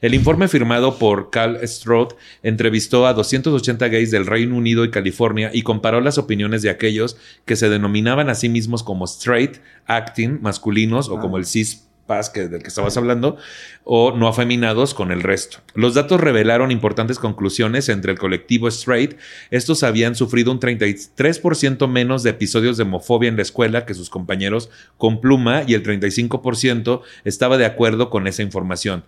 [0.00, 5.50] El informe firmado por Cal Stroud entrevistó a 280 gays del Reino Unido y California
[5.52, 10.40] y comparó las opiniones de aquellos que se denominaban a sí mismos como straight, acting,
[10.40, 11.20] masculinos o Ah.
[11.20, 13.36] como el cis paz del que estabas hablando
[13.84, 15.58] o no afeminados con el resto.
[15.74, 19.16] Los datos revelaron importantes conclusiones entre el colectivo straight.
[19.52, 24.10] Estos habían sufrido un 33% menos de episodios de homofobia en la escuela que sus
[24.10, 29.04] compañeros con pluma y el 35% estaba de acuerdo con esa información.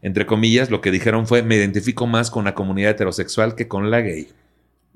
[0.00, 3.90] Entre comillas, lo que dijeron fue me identifico más con la comunidad heterosexual que con
[3.90, 4.28] la gay.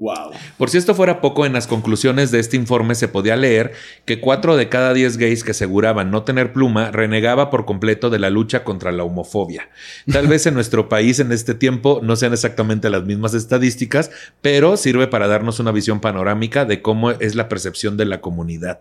[0.01, 0.31] Wow.
[0.57, 3.73] Por si esto fuera poco, en las conclusiones de este informe se podía leer
[4.07, 8.19] que 4 de cada 10 gays que aseguraban no tener pluma renegaba por completo de
[8.19, 9.69] la lucha contra la homofobia.
[10.11, 14.11] Tal vez en nuestro país en este tiempo no sean exactamente las mismas estadísticas,
[14.41, 18.81] pero sirve para darnos una visión panorámica de cómo es la percepción de la comunidad.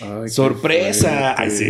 [0.00, 1.34] Ay, ¡Sorpresa!
[1.38, 1.64] Ay, sí.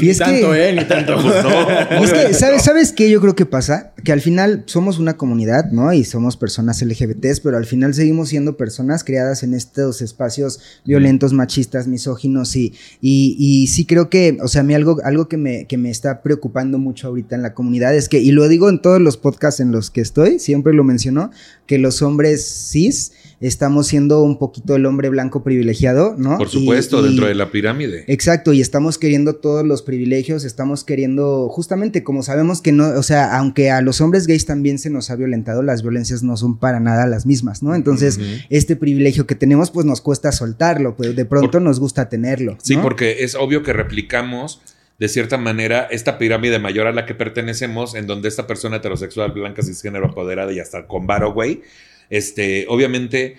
[0.00, 0.72] Ni es que- tanto, ¿eh?
[0.76, 1.14] Ni tanto.
[1.20, 1.50] Pues no.
[2.04, 3.92] Es que, ¿sabes, ¿sabes qué yo creo que pasa?
[4.04, 5.92] Que al final somos una comunidad, ¿no?
[5.92, 11.32] Y somos personas LGBTs, pero al final seguimos siendo personas creadas en estos espacios violentos,
[11.32, 15.36] machistas, misóginos y, y, y sí creo que, o sea, a mí algo, algo que,
[15.36, 18.68] me, que me está preocupando mucho ahorita en la comunidad es que, y lo digo
[18.68, 21.30] en todos los podcasts en los que estoy, siempre lo menciono,
[21.66, 26.36] que los hombres cis estamos siendo un poquito el hombre blanco privilegiado, ¿no?
[26.36, 28.04] Por supuesto, y- dentro de la pirámide.
[28.06, 33.02] Exacto, y estamos queriendo todos los privilegios, estamos queriendo, justamente como sabemos que no, o
[33.02, 36.58] sea, aunque a los hombres gays también se nos ha violentado, las violencias no son
[36.58, 37.74] para nada las mismas, ¿no?
[37.74, 42.08] Entonces, este privilegio que tenemos, pues nos cuesta soltarlo, pues de pronto Por- nos gusta
[42.10, 42.58] tenerlo.
[42.62, 42.82] Sí, ¿no?
[42.82, 44.60] porque es obvio que replicamos
[44.98, 49.32] de cierta manera esta pirámide mayor a la que pertenecemos, en donde esta persona heterosexual,
[49.32, 51.62] blanca, cisgénero, apoderada y hasta con varo, güey,
[52.10, 53.38] este, obviamente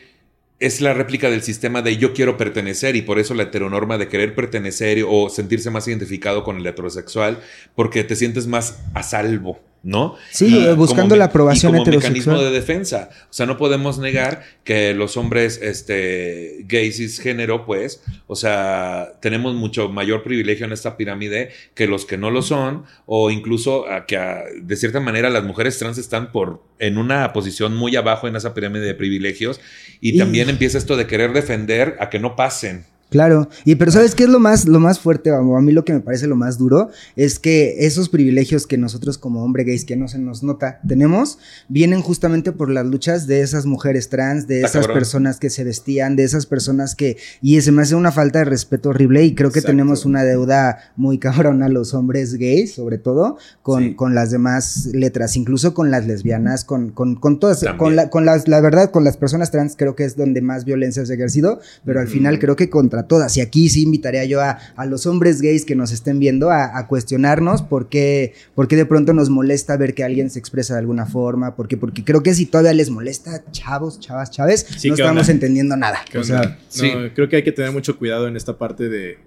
[0.59, 4.07] es la réplica del sistema de yo quiero pertenecer y por eso la heteronorma de
[4.07, 7.39] querer pertenecer o sentirse más identificado con el heterosexual,
[7.75, 10.15] porque te sientes más a salvo, ¿no?
[10.31, 12.13] Sí, Y eh, buscando como la aprobación y como heterosexual.
[12.35, 13.09] mecanismo de defensa.
[13.29, 19.55] O sea, no podemos negar que los hombres este, gays cisgénero, pues, o sea, tenemos
[19.55, 24.05] mucho mayor privilegio en esta pirámide que los que no lo son, o incluso a
[24.05, 28.27] que a- de cierta manera las mujeres trans están por en una posición muy abajo
[28.27, 29.59] en esa pirámide de privilegios
[29.99, 32.85] y, Y- también empieza esto de querer defender a que no pasen.
[33.11, 35.31] Claro, y pero ¿sabes qué es lo más, lo más fuerte?
[35.31, 38.77] Vamos, a mí lo que me parece lo más duro es que esos privilegios que
[38.77, 43.27] nosotros como hombre gays, que no se nos nota, tenemos, vienen justamente por las luchas
[43.27, 44.93] de esas mujeres trans, de esas cabrón.
[44.99, 47.17] personas que se vestían, de esas personas que...
[47.41, 49.73] Y se me hace una falta de respeto horrible y creo que Exacto.
[49.73, 53.95] tenemos una deuda muy cabrona a los hombres gays, sobre todo, con, Sí.
[53.95, 57.77] con las demás letras, incluso con las lesbianas, con, con, con todas, También.
[57.77, 60.63] con, la, con las, la verdad, con las personas trans creo que es donde más
[60.63, 63.35] violencia se ha ejercido, pero al final creo que contra todas.
[63.37, 66.77] Y aquí sí invitaría yo a, a los hombres gays que nos estén viendo a,
[66.77, 70.73] a cuestionarnos por qué, por qué de pronto nos molesta ver que alguien se expresa
[70.73, 74.89] de alguna forma, porque, porque creo que si todavía les molesta, chavos, chavas, chaves, Sí,
[74.89, 75.31] no ¿qué estamos onda?
[75.33, 75.99] entendiendo nada.
[76.09, 76.91] ¿Qué O sea, No, sí.
[77.15, 79.17] creo que hay que tener mucho cuidado en esta parte de.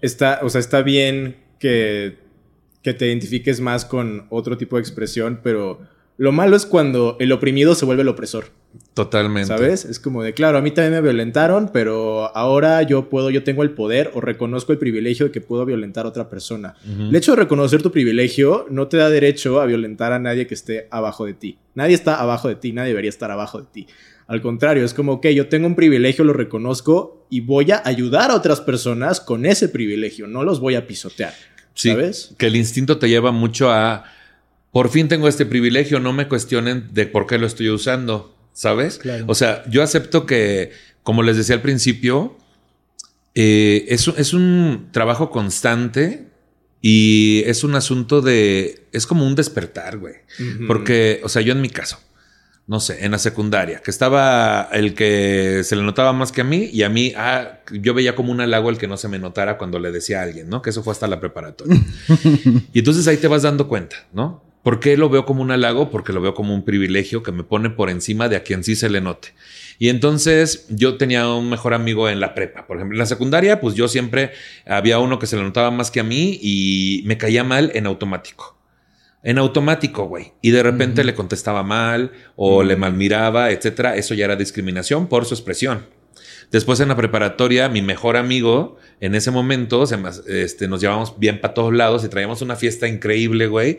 [0.00, 2.18] Está, o sea, está bien que,
[2.82, 5.80] que te identifiques más con otro tipo de expresión, pero
[6.18, 8.46] lo malo es cuando el oprimido se vuelve el opresor.
[8.92, 9.46] Totalmente.
[9.46, 9.84] ¿Sabes?
[9.84, 13.62] Es como de, claro, a mí también me violentaron, pero ahora yo puedo, yo tengo
[13.62, 16.74] el poder o reconozco el privilegio de que puedo violentar a otra persona.
[16.84, 20.54] El hecho de reconocer tu privilegio no te da derecho a violentar a nadie que
[20.54, 21.58] esté abajo de ti.
[21.76, 23.86] Nadie está abajo de ti, nadie debería estar abajo de ti.
[24.26, 28.32] Al contrario, es como, ok, yo tengo un privilegio, lo reconozco y voy a ayudar
[28.32, 31.32] a otras personas con ese privilegio, no los voy a pisotear.
[31.74, 32.34] Sí, ¿Sabes?
[32.36, 34.04] que el instinto te lleva mucho a,
[34.72, 38.98] por fin tengo este privilegio, no me cuestionen de por qué lo estoy usando, ¿sabes?
[38.98, 39.24] Claro.
[39.28, 42.36] O sea, yo acepto que, como les decía al principio,
[43.34, 46.26] eh, es, un- es un trabajo constante
[46.80, 50.14] y es un asunto de, es como un despertar, güey.
[50.66, 51.98] Porque, o sea, yo en mi caso,
[52.66, 56.44] no sé, en la secundaria, que estaba el que se le notaba más que a
[56.44, 59.18] mí y a mí, ah, yo veía como un halago el que no se me
[59.18, 60.60] notara cuando le decía a alguien, ¿no?
[60.62, 61.80] Que eso fue hasta la preparatoria.
[62.72, 64.44] y entonces ahí te vas dando cuenta, ¿no?
[64.68, 65.88] ¿Por qué lo veo como un halago?
[65.88, 68.76] Porque lo veo como un privilegio que me pone por encima de a quien sí
[68.76, 69.28] se le note.
[69.78, 72.94] Y entonces yo tenía un mejor amigo en la prepa, por ejemplo.
[72.94, 74.32] En la secundaria, pues yo siempre
[74.66, 77.86] había uno que se le notaba más que a mí y me caía mal en
[77.86, 78.58] automático.
[79.22, 80.34] En automático, güey.
[80.42, 83.96] Y de repente le contestaba mal o le malmiraba, etcétera.
[83.96, 85.86] Eso ya era discriminación por su expresión.
[86.50, 91.40] Después en la preparatoria, mi mejor amigo, en ese momento, se este, nos llevábamos bien
[91.40, 93.78] para todos lados y traíamos una fiesta increíble, güey.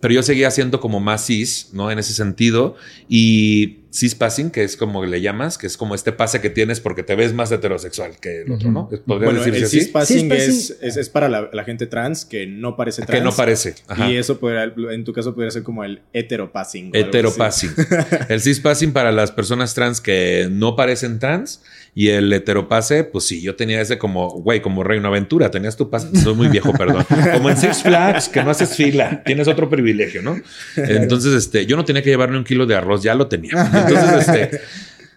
[0.00, 1.90] Pero yo seguía siendo como más cis, ¿no?
[1.90, 2.76] En ese sentido.
[3.08, 6.80] Y cis passing, que es como le llamas, que es como este pase que tienes
[6.80, 8.88] porque te ves más heterosexual que el otro, ¿no?
[8.88, 9.80] ¿Podría Bueno, decirse el así?
[9.80, 13.18] cispassing Cispassing- es, es, es para la, la gente trans que no parece trans.
[13.18, 13.74] Que no parece.
[13.88, 14.10] Ajá.
[14.10, 16.90] Y eso podría, en tu caso podría ser como el heteropassing.
[16.94, 17.70] Heteropassing.
[18.28, 21.62] El cispassing para las personas trans que no parecen trans
[21.94, 25.88] y el heteropase, pues sí, yo tenía ese como, güey, como Reino Aventura, tenías tu
[25.88, 27.06] pase, soy muy viejo, perdón.
[27.32, 30.36] Como en Six Flags, que no haces fila, tienes otro privilegio, ¿no?
[30.76, 33.85] Entonces, este, yo no tenía que llevarme un kilo de arroz, ya lo tenía.
[33.86, 34.60] Entonces, este,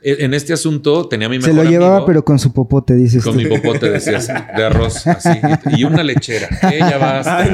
[0.01, 2.05] en este asunto tenía mi se mejor lo llevaba, amigo.
[2.05, 3.39] pero con su popote, dices con tú.
[3.39, 5.29] mi popote decías de arroz así
[5.71, 6.47] y, y una lechera.
[6.69, 7.45] Que ya basta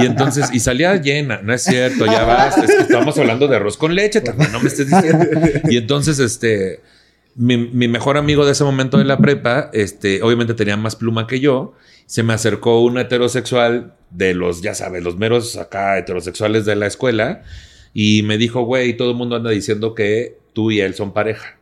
[0.00, 3.56] y entonces y salía llena no es cierto ya basta es que estamos hablando de
[3.56, 5.26] arroz con leche también no me estés diciendo.
[5.68, 6.80] Y entonces este
[7.34, 11.26] mi, mi mejor amigo de ese momento de la prepa este obviamente tenía más pluma
[11.26, 11.74] que yo
[12.06, 16.86] se me acercó un heterosexual de los ya sabes los meros acá heterosexuales de la
[16.86, 17.42] escuela
[17.92, 21.58] y me dijo güey todo el mundo anda diciendo que tú y él son pareja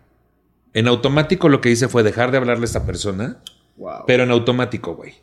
[0.74, 3.42] en automático lo que hice fue dejar de hablarle a esta persona
[3.78, 4.04] Wow.
[4.06, 5.14] pero en automático, güey.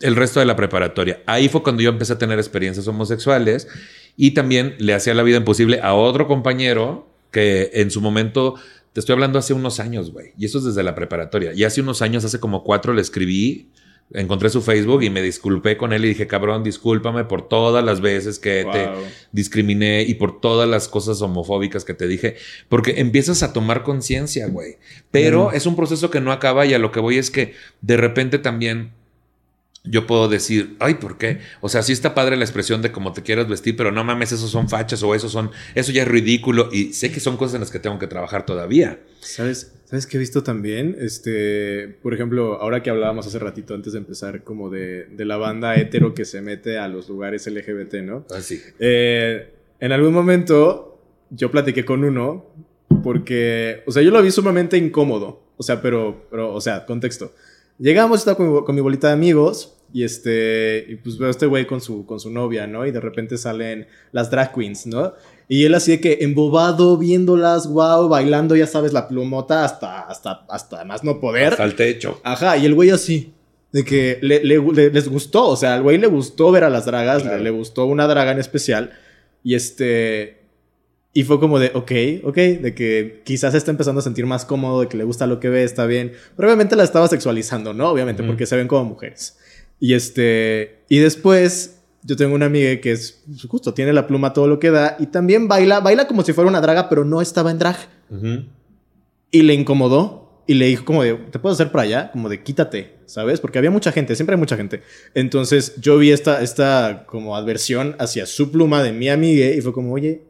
[0.00, 1.22] El resto de la preparatoria.
[1.26, 3.68] Ahí fue cuando yo empecé a tener experiencias homosexuales
[4.16, 8.54] y también le hacía la vida imposible a otro compañero que en su momento,
[8.92, 11.52] te estoy hablando hace unos años, güey, y eso es desde la preparatoria.
[11.52, 13.70] Y hace unos años, hace como cuatro, le escribí,
[14.12, 18.00] encontré su Facebook y me disculpé con él y dije, cabrón, discúlpame por todas las
[18.00, 18.88] veces que te
[19.32, 22.36] discriminé y por todas las cosas homofóbicas que te dije,
[22.68, 24.76] porque empiezas a tomar conciencia, güey.
[25.10, 27.96] Pero es un proceso que no acaba y a lo que voy es que de
[27.96, 28.92] repente también
[29.86, 31.40] yo puedo decir, ay, ¿por qué?
[31.60, 34.32] O sea, sí está padre la expresión de cómo te quieras vestir, pero no mames,
[34.32, 37.54] esos son fachas o esos son, eso ya es ridículo y sé que son cosas
[37.56, 38.98] en las que tengo que trabajar todavía.
[39.20, 39.72] ¿Sabes?
[39.84, 40.96] ¿Sabes qué he visto también?
[40.98, 45.36] Este, por ejemplo, ahora que hablábamos hace ratito antes de empezar, como de, de la
[45.36, 48.24] banda hetero que se mete a los lugares LGBT, ¿no?
[48.34, 48.60] Así.
[48.78, 50.98] Eh, en algún momento
[51.30, 52.46] yo platiqué con uno
[53.02, 55.42] porque, o sea, yo lo vi sumamente incómodo.
[55.56, 57.32] O sea, pero, pero o sea, contexto.
[57.78, 61.30] Llegamos, estaba con, mi- con mi bolita de amigos y este, y pues veo a
[61.30, 62.84] este güey con su, con su novia, ¿no?
[62.84, 65.14] Y de repente salen las drag queens, ¿no?
[65.48, 70.44] Y él así de que embobado, viéndolas, wow, bailando, ya sabes, la plumota hasta, hasta,
[70.48, 71.52] hasta más no poder.
[71.52, 72.20] Hasta el techo.
[72.24, 73.32] Ajá, y el güey así.
[73.70, 76.70] De que le- le- le- les gustó, o sea, al güey le gustó ver a
[76.70, 77.42] las dragas, Claro.
[77.42, 78.90] le, gustó una draga en especial.
[79.44, 80.38] Y este.
[81.12, 81.92] Y fue como de, ok,
[82.24, 85.26] ok, de que quizás se está empezando a sentir más cómodo, de que le gusta
[85.28, 86.12] lo que ve, está bien.
[86.36, 87.88] Pero obviamente la estaba sexualizando, ¿no?
[87.90, 89.38] Obviamente, porque se ven como mujeres.
[89.80, 90.84] Y este.
[90.88, 94.70] Y después, yo tengo una amiga que es justo, tiene la pluma todo lo que
[94.70, 94.96] da.
[94.98, 97.76] Y también baila, baila como si fuera una draga, pero no estaba en drag.
[99.30, 102.12] Y le incomodó y le dijo como de, ¿te puedo hacer para allá?
[102.12, 103.40] Como de, quítate, ¿sabes?
[103.40, 104.82] Porque había mucha gente, siempre hay mucha gente.
[105.14, 109.72] Entonces yo vi esta, esta como adversión hacia su pluma de mi amiga y fue
[109.72, 110.22] como, oye,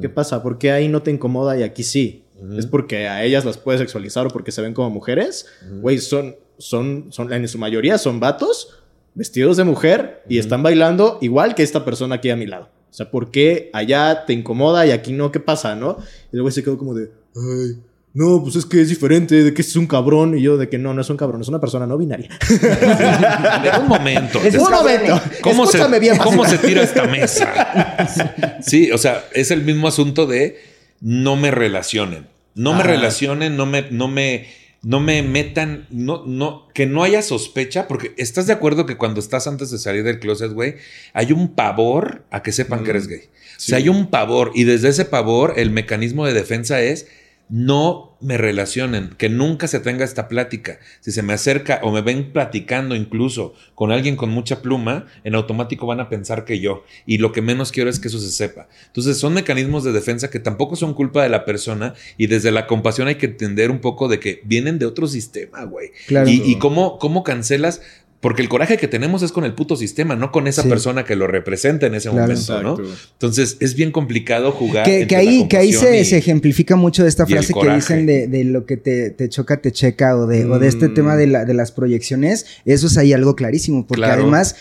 [0.00, 0.42] ¿qué pasa?
[0.42, 2.24] ¿Por qué ahí no te incomoda y aquí sí?
[2.56, 5.46] ¿Es porque a ellas las puedes sexualizar o porque se ven como mujeres?
[5.80, 8.81] Güey, son, son, son, en su mayoría son vatos
[9.14, 12.68] vestidos de mujer y están bailando igual que esta persona aquí a mi lado.
[12.90, 15.32] O sea, ¿por qué allá te incomoda y aquí no?
[15.32, 15.96] ¿Qué pasa, no?
[16.32, 17.78] Y el güey se quedó como de, ay,
[18.14, 20.36] no, pues es que es diferente, de que es un cabrón.
[20.36, 22.28] Y yo, de que no, no es un cabrón, es una persona no binaria.
[23.80, 24.38] Un momento.
[24.44, 25.18] Es un momento.
[25.40, 28.58] ¿Cómo, se, Escúchame bien, ¿Cómo se tira esta mesa?
[28.60, 30.58] Sí, o sea, es el mismo asunto de
[31.00, 32.28] no me relacionen.
[32.54, 34.46] No me relacionen, no me, no me,
[34.82, 39.20] no me metan, no, no, que no haya sospecha, porque estás de acuerdo que cuando
[39.20, 40.76] estás antes de salir del closet, güey,
[41.12, 43.30] hay un pavor a que sepan que eres gay.
[43.56, 47.06] O sea, hay un pavor y desde ese pavor el mecanismo de defensa es
[47.48, 50.78] no me relacionen, que nunca se tenga esta plática.
[51.00, 55.34] Si se me acerca o me ven platicando incluso con alguien con mucha pluma, en
[55.34, 56.84] automático van a pensar que yo.
[57.04, 58.68] Y lo que menos quiero es que eso se sepa.
[58.86, 62.66] Entonces son mecanismos de defensa que tampoco son culpa de la persona y desde la
[62.66, 65.90] compasión hay que entender un poco de que vienen de otro sistema, güey.
[66.06, 66.28] Claro.
[66.28, 67.82] Y, y cómo, cómo cancelas.
[68.22, 70.68] Porque el coraje que tenemos es con el puto sistema, no con esa Sí.
[70.70, 72.28] persona que lo representa en ese Claro.
[72.28, 72.78] momento, ¿no?
[73.14, 74.84] Entonces es bien complicado jugar.
[74.84, 77.74] Que, que entre la ahí, que ahí se, y- se ejemplifica mucho esta frase que
[77.74, 80.88] dicen de, de lo que te, te choca, te checa, o de, o de este
[80.88, 80.94] Mm.
[80.94, 82.46] tema de, la, de las proyecciones.
[82.64, 84.22] Eso es ahí algo clarísimo, porque Claro.
[84.22, 84.54] además,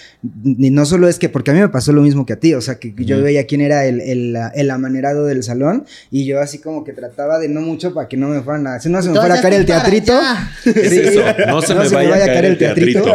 [0.43, 2.55] ni no solo es que, porque a mí me pasó lo mismo que a ti,
[2.55, 6.39] o sea, que yo veía quién era el, el, el amanerado del salón, y yo
[6.41, 9.01] así como que trataba de no mucho para que no me fueran a, si no
[9.03, 10.19] se me fuera a caer el teatrito.
[10.65, 10.99] Es Sí.
[10.99, 13.13] eso, no se me vaya a caer el teatrito.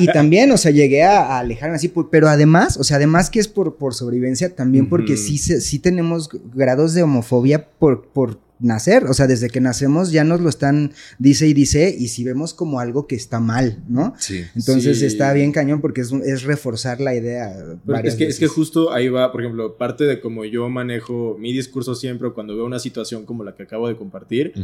[0.00, 2.96] Y, y también, o sea, llegué a, a alejarme así, por- pero además, o sea,
[2.96, 7.68] además que es por, por sobrevivencia, también porque sí, se- sí tenemos grados de homofobia
[7.78, 11.94] por, por nacer, o sea, desde que nacemos ya nos lo están, dice y dice,
[11.98, 14.14] y si vemos como algo que está mal, ¿no?
[14.18, 14.44] Sí.
[14.54, 15.04] Entonces Sí.
[15.04, 17.54] está bien cañón porque es, es reforzar la idea.
[17.84, 21.36] Pero es, que, es que justo ahí va, por ejemplo, parte de cómo yo manejo
[21.38, 24.54] mi discurso siempre cuando veo una situación como la que acabo de compartir,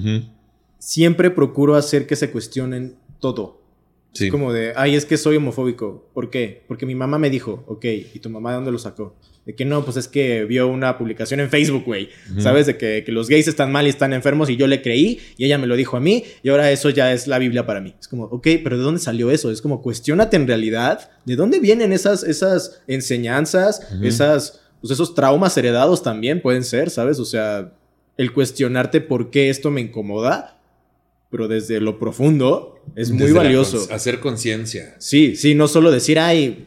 [0.78, 3.60] siempre procuro hacer que se cuestionen todo.
[4.12, 4.28] Sí.
[4.28, 6.10] Como de, ay, es que soy homofóbico.
[6.12, 6.64] ¿Por qué?
[6.68, 9.16] Porque mi mamá me dijo, ok, ¿y tu mamá de dónde lo sacó?
[9.46, 12.10] De que no, pues es que vio una publicación en Facebook, güey.
[12.38, 12.66] ¿Sabes?
[12.66, 15.46] De que, que los gays están mal y están enfermos y yo le creí y
[15.46, 17.94] ella me lo dijo a mí y ahora eso ya es la Biblia para mí.
[17.98, 19.50] Es como, ok, pero ¿de dónde salió eso?
[19.50, 24.04] Es como, cuestionate en realidad, ¿de dónde vienen esas, esas enseñanzas, Ujú.
[24.04, 27.18] esas, pues esos traumas heredados también pueden ser, ¿sabes?
[27.18, 27.72] O sea,
[28.16, 30.60] el cuestionarte por qué esto me incomoda,
[31.30, 33.88] pero desde lo profundo es muy Desde valioso.
[33.90, 34.96] hacer conciencia.
[34.98, 36.64] Sí, sí, no solo decir, ay,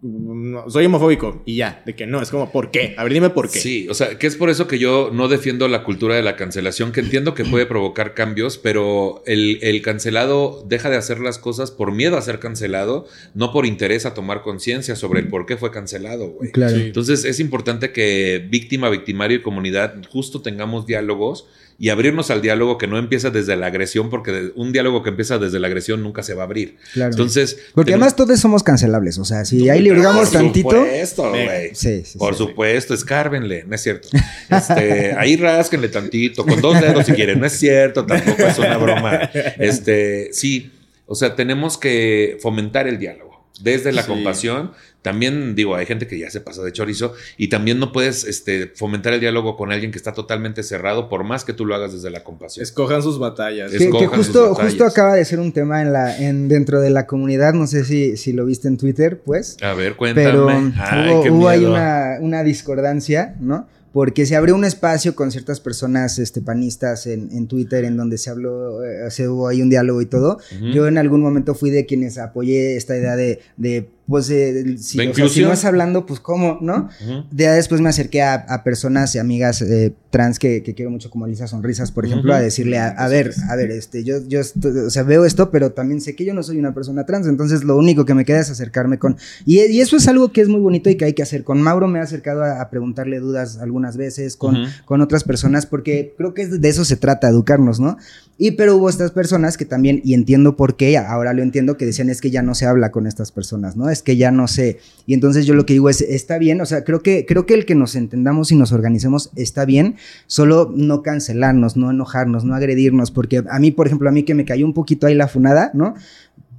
[0.00, 2.94] no, soy homofóbico y ya, de que no, es como, ¿por qué?
[2.96, 3.58] A ver, dime por qué.
[3.58, 6.36] Sí, o sea, que es por eso que yo no defiendo la cultura de la
[6.36, 11.38] cancelación, que entiendo que puede provocar cambios, pero el, el cancelado deja de hacer las
[11.38, 15.46] cosas por miedo a ser cancelado, no por interés a tomar conciencia sobre el por
[15.46, 16.52] qué fue cancelado, güey.
[16.52, 16.76] Claro.
[16.76, 16.82] Sí.
[16.82, 21.46] Entonces es importante que víctima, victimario y comunidad justo tengamos diálogos
[21.80, 25.38] y abrirnos al diálogo que no empieza desde la agresión, porque un diálogo que empieza
[25.38, 26.76] desde la agresión nunca se va a abrir.
[26.92, 27.12] Claro.
[27.12, 29.16] Entonces, Porque tenemos- además todos somos cancelables.
[29.18, 30.70] O sea, si ahí le Por hurgamos tantito.
[30.70, 31.74] supuesto, güey.
[31.74, 32.38] Sí, sí, Por sí.
[32.44, 34.08] supuesto, escárbenle, no es cierto.
[34.50, 38.76] Este, ahí rásquenle tantito, con dos dedos si quieren, no es cierto, tampoco es una
[38.76, 39.30] broma.
[39.58, 40.72] Este, sí,
[41.06, 43.27] o sea, tenemos que fomentar el diálogo
[43.60, 44.08] desde la Sí.
[44.08, 44.72] compasión.
[45.02, 48.72] También digo, hay gente que ya se pasa de chorizo y también no puedes este,
[48.74, 51.92] fomentar el diálogo con alguien que está totalmente cerrado, por más que tú lo hagas
[51.92, 52.62] desde la compasión.
[52.64, 53.70] Escojan sus batallas.
[53.70, 54.64] Que, que escojan sus justo, batallas.
[54.72, 57.52] justo acaba de ser un tema en la, en, dentro de la comunidad.
[57.54, 59.56] No sé si, si lo viste en Twitter, pues.
[59.62, 60.26] A ver, cuéntame.
[60.26, 61.72] Pero Ay, hubo, qué hubo ahí miedo.
[61.72, 63.68] una, una discordancia, ¿no?
[63.98, 68.16] Porque se abrió un espacio con ciertas personas este, panistas en, en Twitter en donde
[68.16, 70.38] se habló, eh, se hubo ahí un diálogo y todo.
[70.72, 74.98] Yo en algún momento fui de quienes apoyé esta idea de, de pues, eh, si,
[74.98, 75.48] De o sea, si inclusión.
[75.48, 76.88] no es hablando, pues cómo, ¿no?
[77.32, 80.90] De ahí después me acerqué a, a personas y amigas eh, trans que, que quiero
[80.90, 84.16] mucho, como Lisa Sonrisas, por ejemplo, a decirle, a, a ver, a ver, este, yo,
[84.26, 87.04] yo esto- o sea, veo esto, pero también sé que yo no soy una persona
[87.04, 89.16] trans, entonces lo único que me queda es acercarme con...
[89.44, 91.44] Y, y eso es algo que es muy bonito y que hay que hacer.
[91.44, 94.56] Con Mauro me he acercado a, a preguntarle dudas algunas veces, con,
[94.86, 97.96] con otras personas, porque creo que de eso se trata, educarnos, ¿no?
[98.40, 101.84] Y pero hubo estas personas que también, y entiendo por qué, ahora lo entiendo, que
[101.86, 103.90] decían es que ya no se habla con estas personas, ¿no?
[103.90, 104.78] Es que ya no se...
[105.06, 107.54] Y entonces yo lo que digo es, está bien, o sea, creo que, creo que
[107.54, 109.96] el que nos entendamos y nos organicemos está bien,
[110.26, 114.34] solo no cancelarnos, no enojarnos, no agredirnos, porque a mí, por ejemplo, a mí que
[114.34, 115.94] me cayó un poquito ahí la funada, ¿no?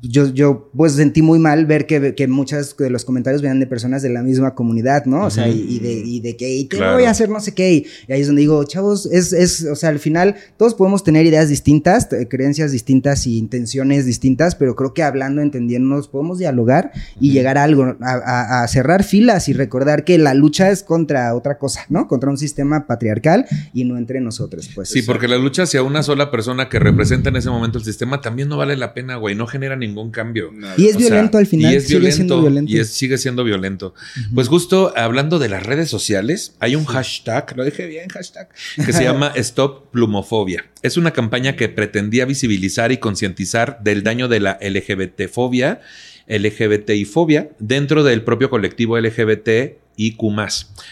[0.01, 3.67] Yo, yo pues sentí muy mal ver que, que muchas de los comentarios venían de
[3.67, 5.25] personas de la misma comunidad, ¿no?
[5.25, 6.93] O sea, y, y de, y de que, y te Claro.
[6.93, 9.75] voy a hacer no sé qué, y, ahí es donde digo, chavos, es, es, o
[9.75, 14.93] sea, al final todos podemos tener ideas distintas, creencias distintas y intenciones distintas, pero creo
[14.93, 19.53] que hablando, entendiéndonos, podemos dialogar y llegar a algo, a, a- a cerrar filas y
[19.53, 22.07] recordar que la lucha es contra otra cosa, ¿no?
[22.07, 24.87] Contra un sistema patriarcal y no entre nosotros, pues.
[24.87, 28.21] Sí, porque la lucha hacia una sola persona que representa en ese momento el sistema
[28.21, 29.35] también no vale la pena, güey.
[29.35, 30.51] No genera ningún cambio.
[30.53, 30.75] Nada.
[30.77, 32.71] Y es O sea, violento al final, y es sigue violento, siendo violento.
[32.71, 33.93] Y es- sigue siendo violento.
[34.33, 38.49] Pues justo hablando de las redes sociales, hay un hashtag, lo dije bien, hashtag,
[38.85, 40.65] que se llama Stop Plumofobia.
[40.81, 45.81] Es una campaña que pretendía visibilizar y concientizar del daño de la LGBT-fobia,
[46.27, 49.49] LGBTI-fobia, dentro del propio colectivo LGBT.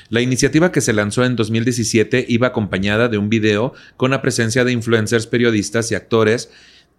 [0.10, 4.66] La iniciativa que se lanzó en 2017 iba acompañada de un video con la presencia
[4.66, 6.50] de influencers, periodistas y actores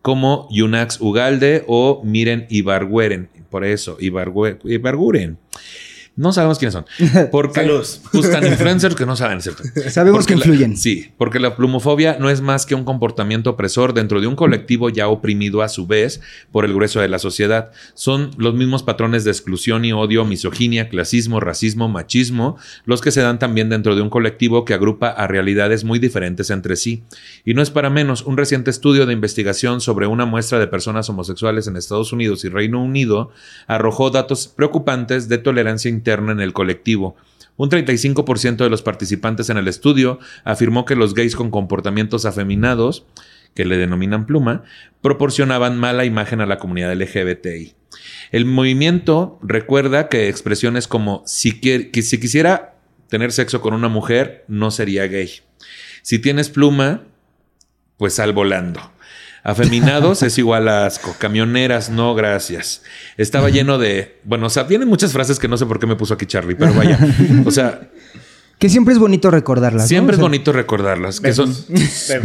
[0.03, 3.29] como Yunax Ugalde o Miren Ibargüeren.
[3.51, 5.39] Por eso, Ibarguren.
[6.19, 6.85] No sabemos quiénes son.
[7.31, 7.87] Porque Salud.
[8.13, 9.63] gustan influencers que no saben, ¿cierto?
[9.89, 10.77] Sabemos Porque que la- influyen.
[10.77, 14.91] sí, porque la plumofobia no es más que un comportamiento opresor dentro de un colectivo
[14.91, 17.71] ya oprimido a su vez por el grueso de la sociedad.
[17.95, 23.21] Son los mismos patrones de exclusión y odio, misoginia, clasismo, racismo, machismo, los que se
[23.21, 27.05] dan también dentro de un colectivo que agrupa a realidades muy diferentes entre sí.
[27.45, 31.09] Y no es para menos, un reciente estudio de investigación sobre una muestra de personas
[31.09, 33.31] homosexuales en Estados Unidos y Reino Unido
[33.69, 37.17] arrojó datos preocupantes de tolerancia interna en el colectivo.
[37.57, 43.05] Un 35% de los participantes en el estudio afirmó que los gays con comportamientos afeminados,
[43.55, 44.63] que le denominan pluma,
[45.03, 47.75] proporcionaban mala imagen a la comunidad LGBTI.
[48.31, 51.61] El movimiento recuerda que expresiones como si,
[52.03, 52.77] si quisiera
[53.09, 55.31] tener sexo con una mujer, no sería gay.
[56.03, 57.03] Si tienes pluma,
[57.97, 58.93] pues sal volando.
[59.49, 61.17] Afeminados es igual a asco.
[61.19, 62.83] Camioneras, no, gracias.
[63.17, 64.19] Estaba lleno de.
[64.25, 66.55] Bueno, o sea, vienen muchas frases que no sé por qué me puso aquí Charlie,
[66.55, 66.99] pero vaya.
[67.47, 67.81] O sea,
[68.59, 69.83] Que siempre es bonito recordarlas.
[69.85, 69.89] ¿no?
[69.89, 71.21] siempre O es sea, bonito recordarlas.
[71.21, 71.55] Que son.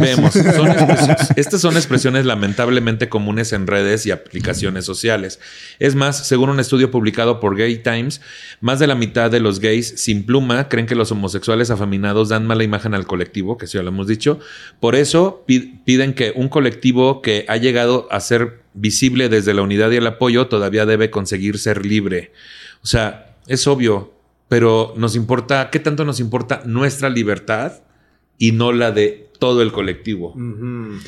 [0.00, 0.32] Vemos.
[0.34, 5.38] son expresiones- estas son expresiones lamentablemente comunes en redes y aplicaciones sociales.
[5.78, 8.20] Es más, según un estudio publicado por Gay Times,
[8.60, 12.46] más de la mitad de los gays sin pluma creen que los homosexuales afeminados dan
[12.48, 14.40] mala imagen al colectivo, que sí ya lo hemos dicho.
[14.80, 19.62] Por eso pi- piden que un colectivo que ha llegado a ser visible desde la
[19.62, 22.32] unidad y el apoyo todavía debe conseguir ser libre.
[22.82, 24.13] O sea, es obvio,
[24.48, 27.82] pero nos importa, ¿qué tanto nos importa nuestra libertad
[28.38, 30.34] y no la de todo el colectivo?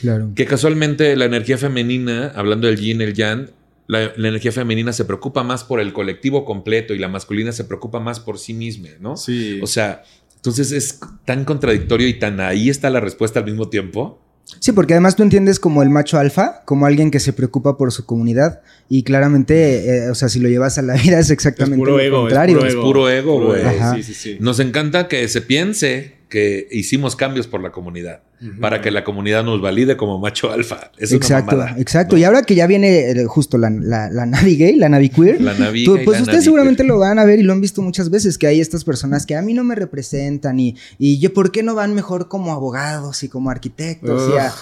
[0.01, 0.33] Claro.
[0.35, 3.51] Que casualmente la energía femenina, hablando del yin y el yang,
[3.87, 7.65] la, la energía femenina se preocupa más por el colectivo completo y la masculina se
[7.65, 9.17] preocupa más por sí misma, ¿no?
[9.17, 9.61] Sí.
[9.63, 10.03] O sea,
[10.35, 14.23] entonces es tan contradictorio y tan ahí está la respuesta al mismo tiempo.
[14.61, 17.93] Sí, porque además tú entiendes como el macho alfa, como alguien que se preocupa por
[17.93, 18.61] su comunidad.
[18.89, 21.93] Y claramente, eh, o sea, si lo llevas a la vida es es exactamente puro
[21.93, 22.21] lo ego.
[22.23, 22.65] contrario.
[22.65, 23.37] Es puro ego.
[23.37, 23.63] puro ego, güey.
[23.65, 23.97] Ajá.
[23.97, 24.37] Sí, sí, sí.
[24.41, 28.21] Nos encanta que se piense que hicimos cambios por la comunidad,
[28.61, 30.91] para que la comunidad nos valide como macho alfa.
[30.99, 32.17] Es exacto, exacto.
[32.17, 32.21] ¿no?
[32.21, 35.41] Y ahora que ya viene eh, justo la, la, la Navi gay, la Navi queer,
[35.41, 36.89] La Navi tú- pues ustedes seguramente queer.
[36.89, 39.37] lo van a ver y lo han visto muchas veces, que hay estas personas que
[39.37, 43.23] a mí no me representan y, y yo, ¿por qué no van mejor como abogados
[43.23, 44.31] y como arquitectos?
[44.35, 44.53] y, a-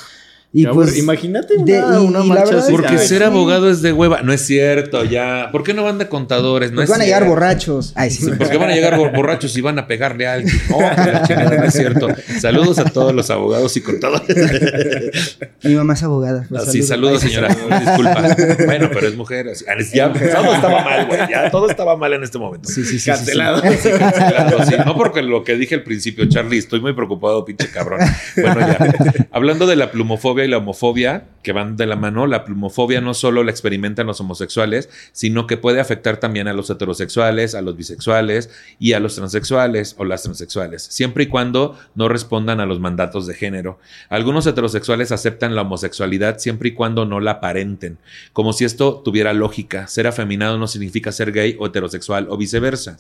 [0.55, 2.73] y pues, imagínate una, de- y- una y la marcha verdad así.
[2.73, 3.25] es Porque ser sí.
[3.25, 4.23] abogado es de hueva.
[4.23, 5.49] No es cierto, ya.
[5.53, 6.71] ¿Por qué no van de contadores?
[6.71, 7.93] No pues es van a llegar borrachos.
[7.97, 8.25] Ay, sí.
[8.25, 10.55] Sí, porque van a llegar bor- borrachos y van a pegarle a alguien.
[10.71, 12.07] No, es cierto.
[12.41, 15.39] Saludos a todos los abogados y contadores.
[15.63, 16.47] Mi mamá es abogada.
[16.49, 17.49] pues, Así, saludos, Ay, señora.
[17.49, 18.37] Disculpa.
[18.65, 19.49] Bueno, pero es mujer.
[19.49, 19.65] así.
[19.69, 21.21] Ah, Ya todo estaba mal, güey.
[21.31, 22.69] Ya todo estaba mal en este momento.
[22.69, 23.11] Sí, sí, sí, sí, sí.
[23.11, 23.61] Cancelado.
[23.63, 24.75] Sí, cancelado, sí.
[24.87, 28.01] No porque lo que dije al principio, Charlie, estoy muy preocupado, pinche cabrón.
[28.37, 28.79] Bueno, ya.
[29.33, 33.15] Hablando de la plumofobia y la homofobia, que van de la mano, la plumofobia no
[33.15, 37.77] solo la experimentan los homosexuales, sino que puede afectar también a los heterosexuales, a los
[37.77, 42.81] bisexuales y a los transexuales o las transexuales, siempre y cuando no respondan a los
[42.81, 43.79] mandatos de género.
[44.09, 47.99] Algunos heterosexuales aceptan la homosexualidad siempre y cuando no la aparenten,
[48.33, 49.87] como si esto tuviera lógica.
[49.87, 52.97] Ser afeminado no significa ser gay o heterosexual o viceversa.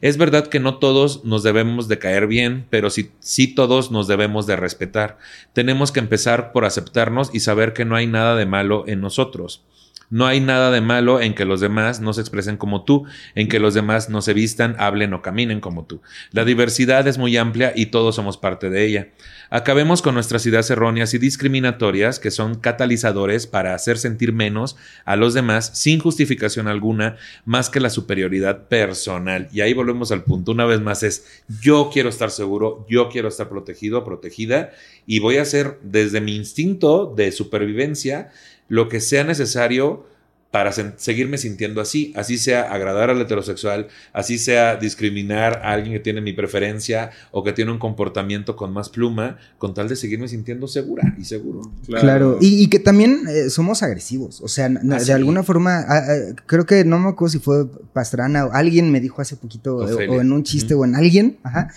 [0.00, 4.06] Es verdad que no todos nos debemos de caer bien, pero sí, sí todos nos
[4.06, 5.18] debemos de respetar.
[5.52, 9.62] Tenemos que empezar por aceptarnos y saber que no hay nada de malo en nosotros.
[10.10, 13.06] No hay nada de malo en que los demás no se expresen como tú,
[13.36, 16.02] en que los demás no se vistan, hablen o caminen como tú.
[16.32, 19.08] La diversidad es muy amplia y todos somos parte de ella.
[19.50, 25.14] Acabemos con nuestras ideas erróneas y discriminatorias que son catalizadores para hacer sentir menos a
[25.14, 29.48] los demás sin justificación alguna más que la superioridad personal.
[29.52, 30.52] Y ahí volvemos al punto.
[30.52, 34.70] Una vez más es yo quiero estar seguro, yo quiero estar protegido, protegida
[35.06, 38.30] y voy a hacer desde mi instinto de supervivencia
[38.70, 40.06] lo que sea necesario
[40.50, 46.00] para seguirme sintiendo así, así sea agradar al heterosexual, así sea discriminar a alguien que
[46.00, 50.26] tiene mi preferencia o que tiene un comportamiento con más pluma, con tal de seguirme
[50.26, 51.62] sintiendo segura y seguro.
[51.86, 56.02] Claro, Y, y que también eh, somos agresivos, o sea, Ah, de alguna forma, ah,
[56.08, 59.88] ah, creo que no me acuerdo si fue Pastrana o alguien me dijo hace poquito,
[59.88, 61.70] eh, o en un chiste o en alguien, ajá,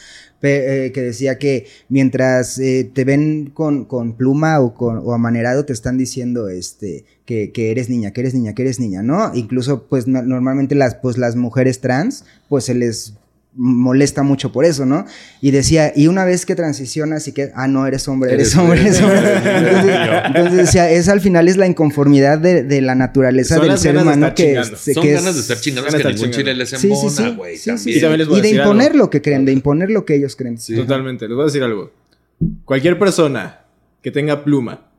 [0.44, 5.74] eh, que decía que mientras eh, te ven con, con pluma o, o amanerado, te
[5.74, 9.32] están diciendo este, que, que eres niña, que eres niña, que eres niña, ¿no?
[9.34, 13.14] Incluso, pues no- normalmente las, pues, las mujeres trans, pues se les
[13.56, 15.06] molesta mucho por eso, ¿no?
[15.42, 18.58] Y decía, y una vez que transicionas y que, ah, no, eres hombre, eres, Eres-
[18.58, 19.20] hombre, eres hombre.
[19.46, 23.78] Entonces, entonces decía, es al final es la inconformidad de, de la naturaleza Son del
[23.78, 24.78] ser humano que, chingando.
[24.78, 26.38] se- Son que ganas es- de estar a que ningún chingando.
[26.38, 27.36] chile les Sí, sí, embona, sí.
[27.36, 27.58] güey.
[27.58, 28.00] Sí, sí, sí.
[28.00, 28.98] Y de imponer algo.
[29.04, 30.58] lo que creen, de imponer lo que ellos creen.
[30.58, 30.76] Sí.
[30.76, 31.28] Totalmente.
[31.28, 31.92] Les voy a decir algo.
[32.66, 33.60] Cualquier persona
[34.02, 34.90] que tenga pluma,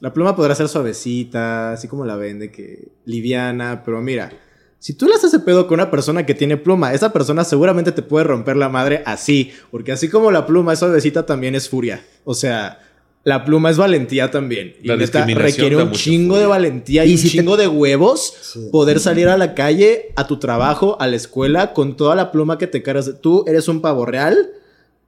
[0.00, 4.30] la pluma podrá ser suavecita, así como la vende, que liviana, pero mira,
[4.78, 7.90] si tú le haces ese pedo con una persona que tiene pluma, esa persona seguramente
[7.92, 11.68] te puede romper la madre así, porque así como la pluma es suavecita, también es
[11.68, 12.04] furia.
[12.24, 12.78] O sea,
[13.24, 14.76] la pluma es valentía también.
[14.80, 16.40] Y La neta, discriminación requiere un chingo furia.
[16.42, 18.68] de valentía y, Y un si te- chingo de huevos Sí.
[18.70, 22.56] poder salir a la calle, a tu trabajo, a la escuela, con toda la pluma
[22.56, 23.10] que te cargas.
[23.20, 24.50] Tú eres un pavo real,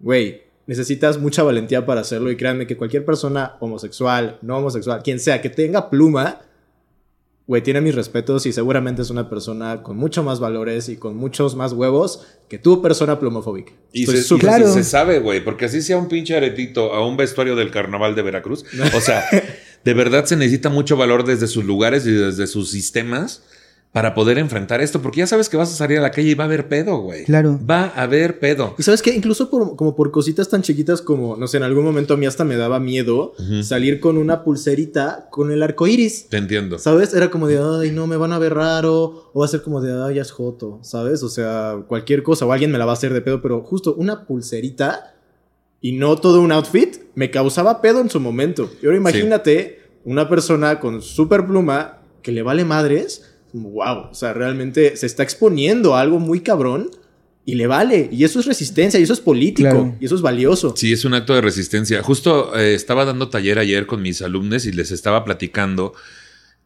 [0.00, 0.42] güey.
[0.66, 5.40] Necesitas mucha valentía para hacerlo y créanme que cualquier persona homosexual, no homosexual, quien sea
[5.40, 6.40] que tenga pluma,
[7.50, 11.16] güey, tiene mis respetos y seguramente es una persona con mucho más valores y con
[11.16, 13.72] muchos más huevos que tú, persona plumofóbica.
[13.92, 14.72] Y Estoy se, súper- y se- Claro.
[14.72, 18.22] se sabe, güey, porque así sea un pinche aretito a un vestuario del carnaval de
[18.22, 18.64] Veracruz.
[18.96, 19.24] O sea,
[19.84, 23.42] de verdad se necesita mucho valor desde sus lugares y desde sus sistemas
[23.92, 26.34] para poder enfrentar esto, porque ya sabes que vas a salir a la calle y
[26.34, 27.24] va a haber pedo, güey.
[27.24, 27.58] Claro.
[27.68, 28.76] Va a haber pedo.
[28.78, 31.84] Y sabes que incluso por, como por cositas tan chiquitas como, no sé, en algún
[31.84, 33.32] momento a mí hasta me daba miedo
[33.62, 36.28] salir con una pulserita con el arco iris.
[36.28, 36.78] Te entiendo.
[36.78, 37.14] ¿Sabes?
[37.14, 39.30] Era como de, ay, no, me van a ver raro.
[39.32, 40.78] O va a ser como de, ay, ya es joto.
[40.82, 41.24] ¿Sabes?
[41.24, 42.46] O sea, cualquier cosa.
[42.46, 43.42] O alguien me la va a hacer de pedo.
[43.42, 45.14] Pero justo una pulserita
[45.80, 48.70] y no todo un outfit me causaba pedo en su momento.
[48.82, 53.29] Y ahora imagínate una persona con super pluma que le vale madres.
[53.52, 54.08] Wow.
[54.10, 56.90] O sea, realmente se está exponiendo a algo muy cabrón
[57.44, 58.08] y le vale.
[58.12, 59.70] Y eso es resistencia y eso es político.
[59.70, 59.96] Claro.
[60.00, 60.74] Y eso es valioso.
[60.76, 62.02] Sí, es un acto de resistencia.
[62.02, 65.94] Justo eh, estaba dando taller ayer con mis alumnos y les estaba platicando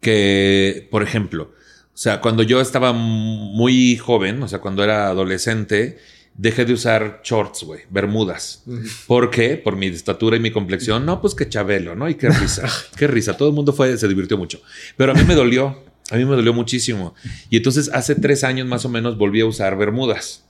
[0.00, 1.52] que, por ejemplo,
[1.94, 5.98] o sea, cuando yo estaba muy joven, o sea, cuando era adolescente,
[6.36, 8.64] dejé de usar shorts, güey, bermudas.
[9.06, 9.56] ¿Por qué?
[9.56, 11.06] Por mi estatura y mi complexión.
[11.06, 12.08] No, pues que chabelo, ¿no?
[12.08, 13.36] Y qué risa, qué risa.
[13.36, 14.60] Todo el mundo fue, se divirtió mucho.
[14.96, 17.14] Pero a mí me dolió, a mí me dolió muchísimo.
[17.50, 20.44] Y entonces hace tres años más o menos volví a usar bermudas.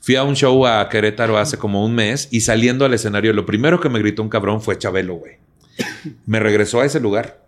[0.00, 3.46] Fui a un show a Querétaro hace como un mes y saliendo al escenario, lo
[3.46, 5.38] primero que me gritó un cabrón fue Chabelo, güey.
[6.26, 7.40] Me regresó a ese lugar.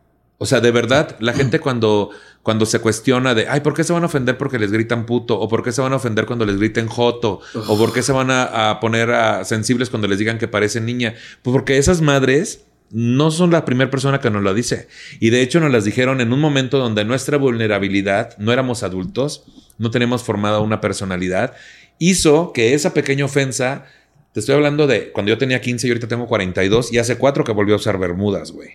[0.42, 2.11] O sea, de verdad, la gente cuando,
[2.42, 5.38] cuando se cuestiona de, ay, ¿por qué se van a ofender porque les gritan puto?
[5.38, 7.40] ¿O por qué se van a ofender cuando les griten joto?
[7.68, 9.11] ¿O por qué se van a, poner
[9.44, 11.14] sensibles cuando les digan que parecen niña?
[11.42, 14.88] Pues porque esas madres no son la primera persona que nos lo dice.
[15.20, 19.45] Y de hecho nos las dijeron en un momento donde nuestra vulnerabilidad, no éramos adultos,
[19.78, 21.55] no tenemos formada una personalidad,
[21.99, 23.84] hizo que esa pequeña ofensa
[24.32, 27.43] te estoy hablando de cuando yo tenía 15 y ahorita tengo 42 y hace cuatro
[27.43, 28.70] que volví a usar bermudas, güey.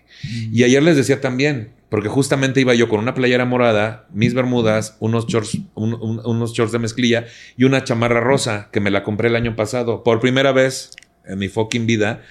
[0.51, 4.97] Y ayer les decía también, porque justamente iba yo con una playera morada, mis bermudas,
[4.99, 9.03] unos shorts, un- un- unos shorts de mezclilla y una chamarra rosa que me la
[9.03, 10.03] compré el año pasado.
[10.03, 10.91] Por primera vez
[11.25, 12.21] en mi fucking vida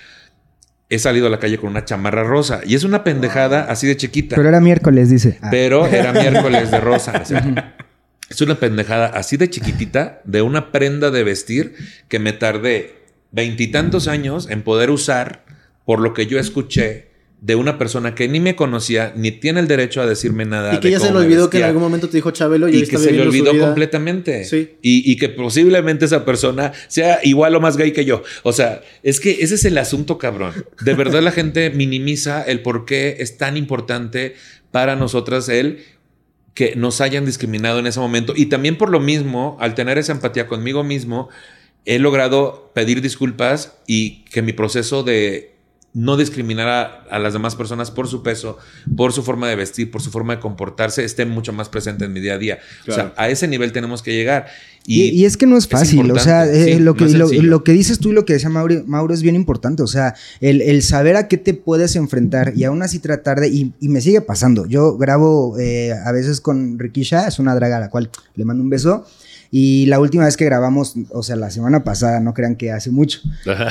[0.94, 2.60] he salido a la calle con una chamarra rosa.
[2.64, 4.36] Y es una pendejada así de chiquita.
[4.36, 5.38] Pero era miércoles, dice.
[5.40, 5.48] Ah.
[5.50, 7.20] Pero era miércoles de rosa.
[7.22, 7.74] o sea,
[8.28, 11.74] es una pendejada así de chiquitita de una prenda de vestir
[12.08, 12.94] que me tardé
[13.32, 15.44] veintitantos años en poder usar
[15.84, 17.13] por lo que yo escuché
[17.44, 20.74] de una persona que ni me conocía ni tiene el derecho a decirme nada.
[20.74, 22.76] Y que de ya se le olvidó que en algún momento te dijo Chabelo y,
[22.76, 24.46] y que se le olvidó completamente.
[24.46, 24.76] Sí.
[24.80, 28.22] Y, y que posiblemente esa persona sea igual o más gay que yo.
[28.44, 30.54] O sea, es que ese es el asunto, cabrón.
[30.80, 34.36] De verdad la gente minimiza el por qué es tan importante
[34.70, 35.84] para nosotras el
[36.54, 38.32] que nos hayan discriminado en ese momento.
[38.34, 41.28] Y también por lo mismo, al tener esa empatía conmigo mismo,
[41.84, 45.53] he logrado pedir disculpas y que mi proceso de
[45.94, 48.58] no discriminar a, a las demás personas por su peso,
[48.96, 52.12] por su forma de vestir, por su forma de comportarse, esté mucho más presente en
[52.12, 52.58] mi día a día.
[52.88, 54.46] O sea, a ese nivel tenemos que llegar.
[54.86, 57.64] Y, y es que no es fácil, o sea, eh, sí, lo, que, no lo,
[57.64, 60.60] que dices tú y lo que decía Mauro, Mauro es bien importante, o sea, el,
[60.60, 64.02] el saber a qué te puedes enfrentar y aún así tratar de, y, y me
[64.02, 68.10] sigue pasando, yo grabo eh, a veces con Rikisha, es una draga a la cual
[68.34, 69.06] le mando un beso,
[69.56, 72.90] y la última vez que grabamos, o sea, la semana pasada, no crean que hace
[72.90, 73.20] mucho,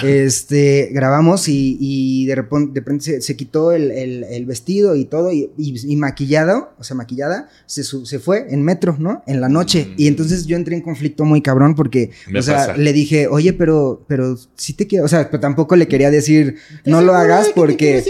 [0.02, 4.96] este, grabamos y, y de repente, de repente se, se quitó el, el- el vestido
[4.96, 7.84] y todo, y, y- y maquillado, o sea, maquillada, se,
[8.20, 9.24] fue en metro, ¿no?
[9.28, 9.88] En la noche.
[9.90, 9.94] Mm.
[9.98, 12.78] Y entonces yo entré en conflicto muy cabrón porque, Me o sea, pasa.
[12.78, 16.56] le dije, oye, pero, pero sí te quiero, o sea, pero tampoco le quería decir,
[16.86, 18.04] no lo hagas porque,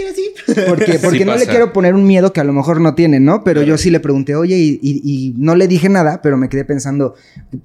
[0.68, 3.18] porque, porque Sí no le quiero poner un miedo que a lo mejor no tiene,
[3.20, 3.42] ¿no?
[3.44, 6.48] Pero yo sí le pregunté, oye, y, y- y no le dije nada, pero me
[6.48, 7.14] quedé pensando,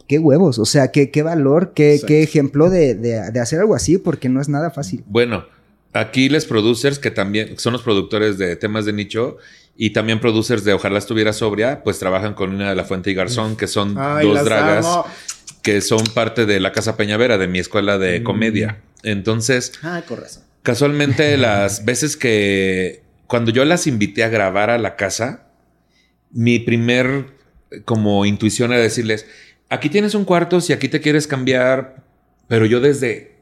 [0.08, 3.76] qué huevos, o sea, qué, qué valor, qué, qué ejemplo de, de- de hacer algo
[3.76, 5.04] así, porque no es nada fácil.
[5.08, 5.46] Bueno,
[5.94, 9.38] aquí les producers, que también son los productores de temas de nicho
[9.78, 13.14] y también producers de Ojalá estuviera sobria, pues trabajan con Una de la Fuente y
[13.14, 15.06] Garzón, que son Ay, dos dragas amo.
[15.62, 18.24] que son parte de la Casa Peñavera, de mi escuela de Mm.
[18.24, 18.78] comedia.
[19.04, 20.44] Entonces, Ah, con razón.
[20.64, 25.46] casualmente las veces que cuando yo las invité a grabar a la casa,
[26.32, 27.28] mi primer
[27.86, 29.26] como intuición era decirles,
[29.70, 32.04] aquí tienes un cuarto si aquí te quieres cambiar,
[32.48, 33.38] pero yo desde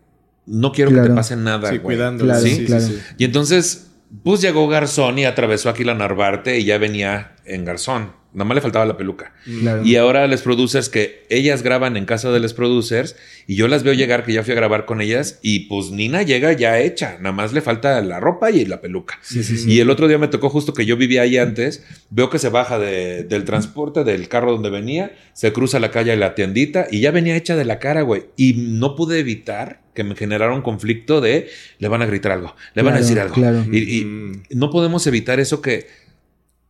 [0.45, 1.69] no quiero que te pase nada.
[1.69, 1.97] Sí, güey".
[1.97, 2.25] cuidando.
[2.25, 2.85] Claro, sí, sí, claro.
[2.85, 2.99] sí.
[3.17, 3.87] Y entonces,
[4.23, 8.11] pues llegó Garzón y atravesó aquí la Narvarte y ya venía en Garzón.
[8.33, 9.33] Nada más le faltaba la peluca.
[9.61, 9.83] Claro.
[9.83, 13.15] Y ahora les producers que ellas graban en casa de los producers
[13.47, 16.21] y yo las veo llegar que ya fui a grabar con ellas y pues Nina
[16.21, 19.19] llega ya hecha, nada más le falta la ropa y la peluca.
[19.65, 22.49] Y el otro día me tocó justo que yo vivía ahí antes, veo que se
[22.49, 26.87] baja de- del transporte, del carro donde venía, se cruza la calle de la tiendita
[26.91, 28.25] y ya venía hecha de la cara, güey.
[28.35, 31.47] Y no pude evitar que me generara un conflicto de
[31.79, 33.33] le van a gritar algo, le van a decir algo.
[33.33, 33.65] claro.
[33.71, 34.43] Y, y Mm.
[34.51, 35.87] no podemos evitar eso que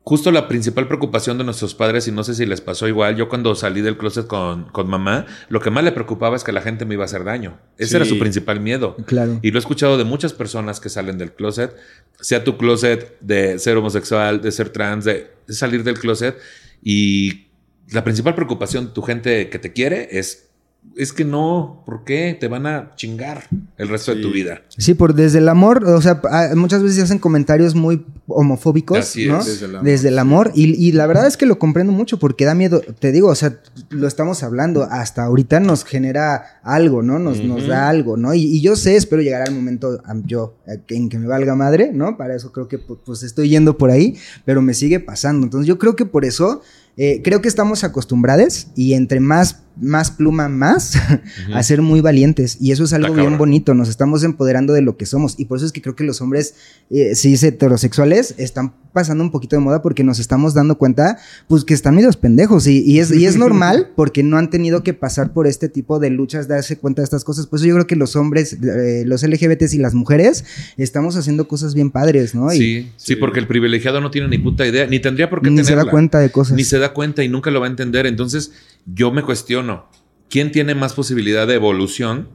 [0.08, 3.28] justo la principal preocupación de nuestros padres, y no sé si les pasó igual, yo
[3.28, 6.62] cuando salí del closet con, con mamá, lo que más le preocupaba es que la
[6.62, 7.60] gente me iba a hacer daño.
[7.78, 7.96] Ese Sí.
[7.98, 8.96] era su principal miedo.
[9.06, 9.38] Claro.
[9.42, 11.76] Y lo he escuchado de muchas personas que salen del closet,
[12.22, 16.38] sea tu closet de ser homosexual, de ser trans, de, de salir del closet.
[16.82, 17.48] Y
[17.92, 20.47] la principal preocupación de tu gente que te quiere es,
[20.96, 22.36] es que no, ¿por qué?
[22.40, 23.44] Te van a chingar
[23.78, 24.62] el resto de tu vida.
[24.70, 26.22] Sí, por desde el amor, o sea,
[26.56, 29.40] muchas veces hacen comentarios muy homofóbicos, Así ¿no?
[29.40, 29.46] es.
[29.46, 30.20] Desde el amor, Desde el sí.
[30.20, 30.52] amor.
[30.56, 32.82] Y, y la verdad es que lo comprendo mucho porque da miedo.
[33.00, 33.60] Te digo, o sea,
[33.90, 34.84] lo estamos hablando.
[34.84, 37.20] Hasta ahorita nos genera algo, ¿no?
[37.20, 38.34] Nos, nos da algo, ¿no?
[38.34, 40.56] Y, y yo sé, espero llegar al momento yo
[40.88, 42.18] que- en que me valga madre, ¿no?
[42.18, 44.16] Para eso creo que pu- pues estoy yendo por ahí,
[44.46, 45.46] pero me sigue pasando.
[45.46, 46.62] Entonces yo creo que por eso.
[47.00, 50.98] eh, creo que estamos acostumbrados y entre más, más pluma, más
[51.54, 52.58] a ser muy valientes.
[52.60, 53.74] Y eso es algo bien bonito.
[53.74, 55.36] Nos estamos empoderando de lo que somos.
[55.38, 56.56] Y por eso es que creo que los hombres
[56.90, 61.64] eh, cis heterosexuales están pasando un poquito de moda porque nos estamos dando cuenta, pues
[61.64, 62.66] que están medios pendejos.
[62.68, 66.00] Y, y es, y es normal porque no han tenido que pasar por este tipo
[66.00, 67.46] de luchas, darse cuenta de estas cosas.
[67.48, 70.46] Por eso yo creo que los hombres, eh, los LGBTs y las mujeres,
[70.78, 72.52] estamos haciendo cosas bien padres, ¿no?
[72.54, 75.50] Y, Sí, sí, porque el privilegiado no tiene ni puta idea, ni tendría por qué
[75.52, 75.86] ni se tenerla.
[75.86, 76.58] da cuenta de cosas.
[76.58, 78.06] Ni se da cuenta y nunca lo va a entender.
[78.08, 78.52] Entonces,
[78.94, 79.90] yo me cuestiono,
[80.30, 82.30] ¿quién tiene más posibilidad de evolución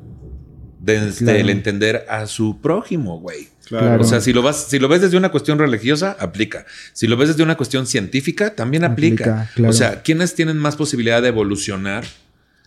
[0.81, 1.39] desde Claro.
[1.39, 3.49] el entender a su prójimo, güey.
[3.67, 4.03] Claro.
[4.03, 6.67] O sea, si lo, vas, si lo ves desde una cuestión religiosa, aplica.
[6.93, 9.43] Si lo ves desde una cuestión científica, también aplica.
[9.43, 9.71] Aplica, claro.
[9.71, 12.05] O sea, ¿quiénes tienen más posibilidad de evolucionar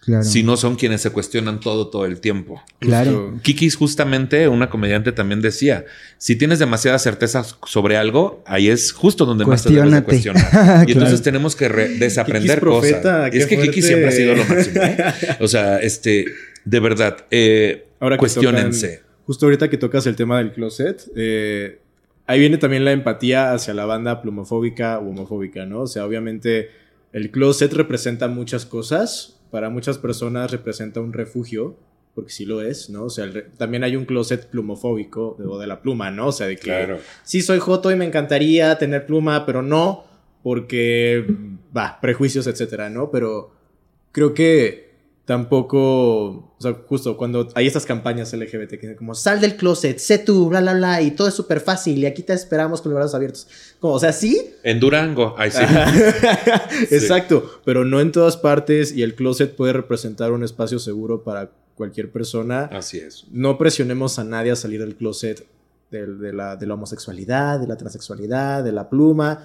[0.06, 0.24] Claro.
[0.24, 2.62] si no son quienes se cuestionan todo todo el tiempo?
[2.80, 3.40] Claro.
[3.42, 5.86] Kikis justamente, una comediante también decía,
[6.20, 10.44] si tienes demasiada certeza sobre algo, ahí es justo donde más te debes de cuestionar.
[10.54, 10.84] Y Claro.
[10.92, 13.32] entonces tenemos que re- desaprender Kikis profeta, cosas.
[13.32, 13.88] qué Es que Kiki fuerte.
[13.88, 14.82] siempre ha sido lo máximo.
[14.84, 14.98] ¿eh?
[15.40, 16.26] O sea, este,
[16.66, 18.88] de verdad, eh, Ahora que cuestionense.
[19.00, 21.80] tocan- justo ahorita que tocas el tema del closet, eh,
[22.28, 25.82] ahí viene también la empatía hacia la banda plumofóbica u homofóbica, ¿no?
[25.82, 26.70] O sea, obviamente
[27.12, 29.35] el closet representa muchas cosas.
[29.56, 31.78] Para muchas personas representa un refugio,
[32.14, 33.06] porque sí lo es, ¿no?
[33.06, 36.28] O sea, re- también hay un closet plumofóbico de- o de la pluma, ¿no?
[36.28, 36.98] O sea, de que Claro.
[37.24, 40.04] sí soy joto y me encantaría tener pluma, pero no,
[40.44, 41.26] porque,
[41.76, 43.12] va, prejuicios, etcétera, ¿no?
[43.12, 43.52] Pero
[44.12, 44.85] creo que
[45.26, 49.98] tampoco, o sea, justo cuando hay estas campañas LGBT que dicen como, sal del closet,
[49.98, 52.92] sé tú, bla, bla, bla, y todo es súper fácil, y aquí te esperamos con
[52.92, 53.48] los brazos abiertos.
[53.80, 55.60] Como, o sea, sí, En Durango, ay sí.
[56.92, 61.52] Exacto, pero no en todas partes y el closet puede representar un espacio seguro para
[61.76, 62.70] cualquier persona.
[62.72, 63.26] Así es.
[63.32, 65.46] No presionemos a nadie a salir del closet
[65.92, 69.44] de, la, de la homosexualidad, de la transexualidad, de la pluma.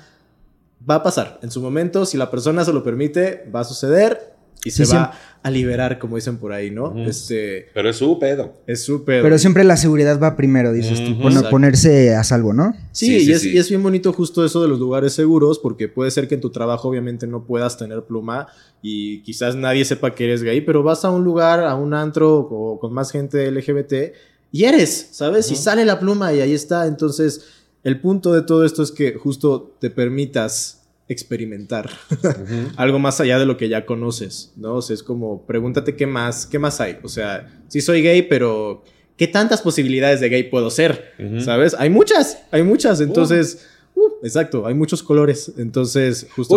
[0.88, 1.38] Va a pasar.
[1.42, 4.92] En su momento, si la persona se lo permite, va a suceder y se Sí,
[4.92, 5.12] va
[5.42, 6.94] a liberar, como dicen por ahí, ¿no?
[7.06, 8.52] Este Pero es su pedo.
[8.66, 9.22] es súper.
[9.22, 11.16] Pero siempre la seguridad va primero, dices tú.
[11.18, 11.50] Pon- Exacto.
[11.50, 12.74] ponerse a salvo, ¿no?
[12.92, 13.50] Sí, Sí, sí, y, es, sí.
[13.54, 16.42] y es bien bonito justo eso de los lugares seguros, porque puede ser que en
[16.42, 18.48] tu trabajo obviamente no puedas tener pluma
[18.82, 22.36] y quizás nadie sepa que eres gay, pero vas a un lugar, a un antro
[22.40, 24.12] o con más gente LGBT
[24.52, 25.50] y eres, ¿sabes?
[25.50, 25.62] Y Ujú.
[25.62, 26.86] sale la pluma y ahí está.
[26.86, 27.44] Entonces,
[27.82, 30.79] el punto de todo esto es que justo te permitas
[31.10, 31.90] experimentar
[32.76, 34.76] algo más allá de lo que ya conoces, ¿no?
[34.76, 36.98] O sea, es como, pregúntate qué más, qué más hay.
[37.02, 38.84] O sea, sí soy gay, pero
[39.16, 41.12] ¿qué tantas posibilidades de gay puedo ser?
[41.40, 41.74] ¿Sabes?
[41.78, 43.00] Hay muchas, hay muchas.
[43.00, 45.52] Entonces, uh, exacto, hay muchos colores.
[45.58, 46.54] Entonces, justo.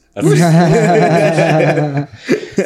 [0.14, 0.28] Así.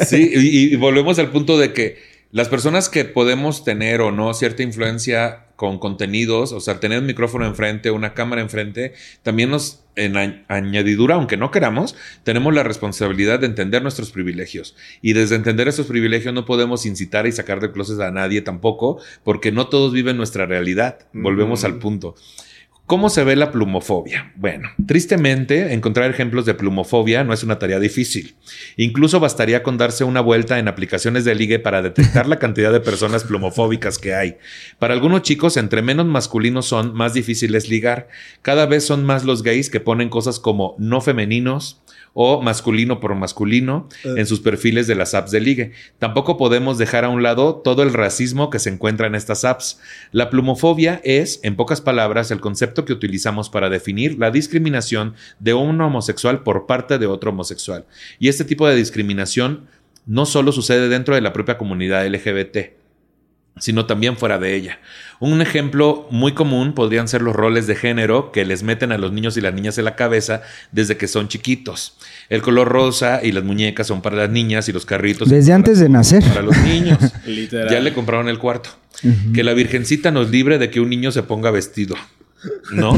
[0.05, 1.95] Sí, y, y volvemos al punto de que
[2.31, 7.07] las personas que podemos tener o no cierta influencia con contenidos, o sea, tener un
[7.07, 12.61] micrófono enfrente, una cámara enfrente, también nos, en a- añadidura, aunque no queramos, tenemos la
[12.63, 14.75] responsabilidad de entender nuestros privilegios.
[15.01, 18.99] Y desde entender esos privilegios no podemos incitar y sacar de closet a nadie tampoco,
[19.23, 20.99] porque no todos viven nuestra realidad.
[21.13, 21.67] Volvemos Ujú.
[21.73, 22.15] al punto.
[22.87, 24.31] ¿Cómo se ve la plumofobia?
[24.37, 28.37] Bueno, tristemente, encontrar ejemplos de plumofobia no es una tarea difícil.
[28.77, 32.79] Incluso bastaría con darse una vuelta en aplicaciones de ligue para detectar la cantidad de
[32.79, 34.37] personas plumofóbicas que hay.
[34.79, 38.07] Para algunos chicos, entre menos masculinos son, más difícil es ligar.
[38.41, 41.81] Cada vez son más los gays que ponen cosas como no femeninos
[42.19, 45.73] o masculino por masculino en sus perfiles de las apps de ligue.
[45.99, 49.79] Tampoco podemos dejar a un lado todo el racismo que se encuentra en estas apps.
[50.11, 55.53] La plumofobia es, en pocas palabras, el concepto que utilizamos para definir la discriminación de
[55.53, 57.85] un homosexual por parte de otro homosexual.
[58.17, 59.67] Y este tipo de discriminación
[60.07, 62.57] no solo sucede dentro de la propia comunidad LGBT,
[63.59, 64.79] sino también fuera de ella.
[65.19, 69.11] Un ejemplo muy común podrían ser los roles de género que les meten a los
[69.11, 70.41] niños y las niñas en la cabeza
[70.71, 71.97] desde que son chiquitos.
[72.29, 75.79] El color rosa y las muñecas son para las niñas y los carritos Desde antes
[75.79, 76.23] de nacer.
[76.23, 76.99] para los niños.
[77.25, 77.69] Literal.
[77.69, 78.69] ya le compraron el cuarto.
[79.33, 81.95] Que la virgencita nos libre de que un niño se ponga vestido.
[82.71, 82.97] ¿No?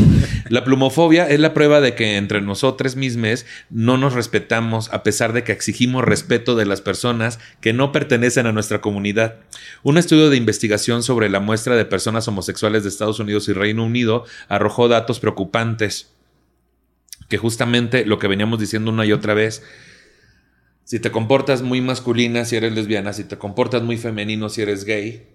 [0.49, 5.33] La plumofobia es la prueba de que entre nosotros mismos no nos respetamos a pesar
[5.33, 9.35] de que exigimos respeto de las personas que no pertenecen a nuestra comunidad.
[9.83, 13.85] Un estudio de investigación sobre la muestra de personas homosexuales de Estados Unidos y Reino
[13.85, 16.11] Unido arrojó datos preocupantes
[17.27, 19.63] que justamente lo que veníamos diciendo una y otra vez,
[20.83, 24.83] si te comportas muy masculina si eres lesbiana, si te comportas muy femenino si eres
[24.83, 25.27] gay,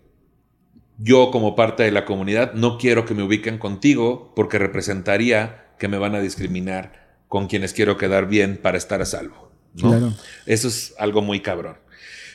[0.98, 5.88] yo como parte de la comunidad no quiero que me ubiquen contigo porque representaría que
[5.88, 9.50] me van a discriminar con quienes quiero quedar bien para estar a salvo.
[9.74, 9.88] ¿no?
[9.90, 10.14] Claro.
[10.46, 11.76] Eso es algo muy cabrón.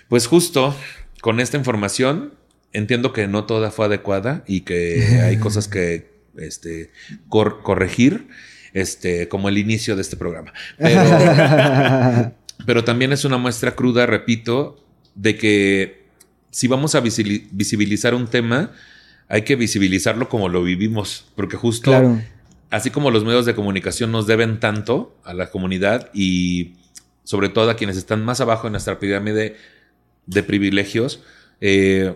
[0.09, 0.75] Pues justo
[1.21, 2.33] con esta información
[2.73, 6.91] entiendo que no toda fue adecuada y que hay cosas que este,
[7.29, 8.27] cor- corregir,
[8.73, 10.53] este, como el inicio de este programa.
[10.77, 11.01] Pero,
[12.65, 14.85] pero también es una muestra cruda, repito,
[15.15, 16.08] de que
[16.51, 18.71] si vamos a visibilizar un tema,
[19.27, 22.21] hay que visibilizarlo como lo vivimos, porque justo claro.
[22.71, 26.73] así como los medios de comunicación nos deben tanto a la comunidad y
[27.23, 29.55] sobre todo a quienes están más abajo en nuestra pirámide
[30.25, 31.21] de privilegios,
[31.61, 32.15] eh,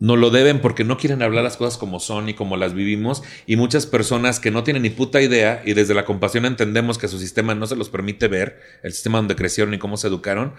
[0.00, 3.22] no lo deben porque no quieren hablar las cosas como son y como las vivimos.
[3.46, 7.06] Y muchas personas que no tienen ni puta idea y desde la compasión entendemos que
[7.06, 10.54] su sistema no se los permite ver, el sistema donde crecieron y cómo se educaron,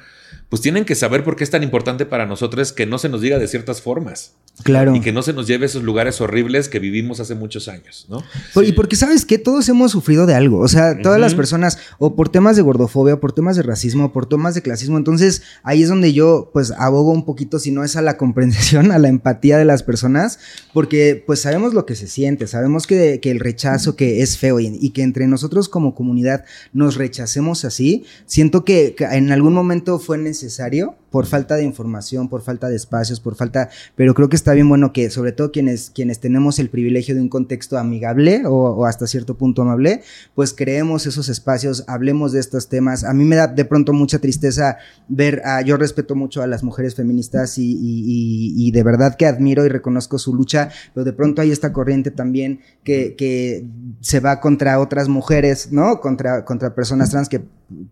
[0.50, 3.22] pues tienen que saber por qué es tan importante para nosotros que no se nos
[3.22, 4.36] diga de ciertas formas.
[4.64, 4.94] Claro.
[4.96, 8.06] Y que no se nos lleve a esos lugares horribles que vivimos hace muchos años,
[8.10, 8.22] ¿no?
[8.54, 10.60] Por- Y porque sabes que todos hemos sufrido de algo.
[10.60, 14.28] O sea, todas las personas, o por temas de gordofobia, por temas de racismo, por
[14.28, 14.98] temas de clasismo.
[14.98, 18.92] Entonces, ahí es donde yo, pues, abogo un poquito, si no es a la comprensión,
[18.92, 20.40] a la empatía de las personas,
[20.74, 24.60] porque, pues, sabemos lo que se siente, sabemos que, que el rechazo que es feo
[24.60, 28.04] y, y que entre nosotros como comunidad nos rechacemos así.
[28.26, 33.20] Siento que en algún momento fue necesario por falta de información, por falta de espacios,
[33.20, 36.70] por falta, pero creo que está bien bueno que sobre todo quienes, quienes tenemos el
[36.70, 40.02] privilegio de un contexto amigable o, o hasta cierto punto amable,
[40.36, 43.04] pues creemos esos espacios, hablemos de estos temas.
[43.04, 44.78] A mí me da de pronto mucha tristeza
[45.10, 49.16] ver, a, yo respeto mucho a las mujeres feministas y, y- y- y de verdad
[49.16, 53.66] que admiro y reconozco su lucha, pero de pronto hay esta corriente también que, que
[54.00, 56.00] se va contra otras mujeres, ¿no?
[56.00, 57.42] Contra, contra personas trans que,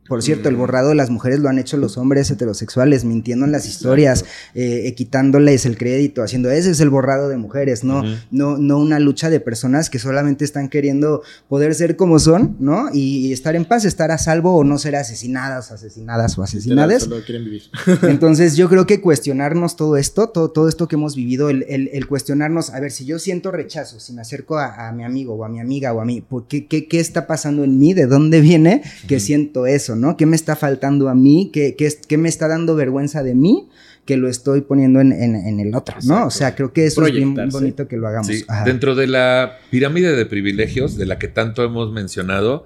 [0.08, 3.52] por cierto, el borrado de las mujeres lo han hecho los hombres heterosexuales, mintiendo en
[3.52, 4.24] las historias,
[4.56, 8.04] eh, eh, quitándoles el crédito, haciendo ese es el borrado de mujeres, ¿no?
[8.32, 12.90] No, no una lucha de personas que solamente están queriendo poder ser como son, ¿no?
[12.94, 17.04] Y, y estar en paz, estar a salvo o no ser asesinadas, asesinadas o asesinadas.
[17.04, 17.64] Solo quieren vivir.
[18.04, 21.90] Entonces yo creo que cuestionarnos todo esto, todo, todo esto que hemos vivido, el, el-
[21.94, 25.34] el cuestionarnos, a ver, si yo siento rechazo, si me acerco a, a mi amigo
[25.34, 27.94] o a mi amiga o a mí, ¿por qué, qué, qué está pasando en mí?
[27.94, 30.18] ¿De dónde viene que siento eso, no?
[30.18, 31.50] ¿Qué me está faltando a mí?
[31.54, 33.70] ¿Qué, qué, qué me está dando vergüenza de mí?
[34.06, 36.26] Que lo estoy poniendo en, en- en el otro, ¿no?
[36.28, 38.28] O sea, creo que eso es bien bonito que lo hagamos.
[38.28, 42.66] Sí, dentro de la pirámide de privilegios de la que tanto hemos mencionado,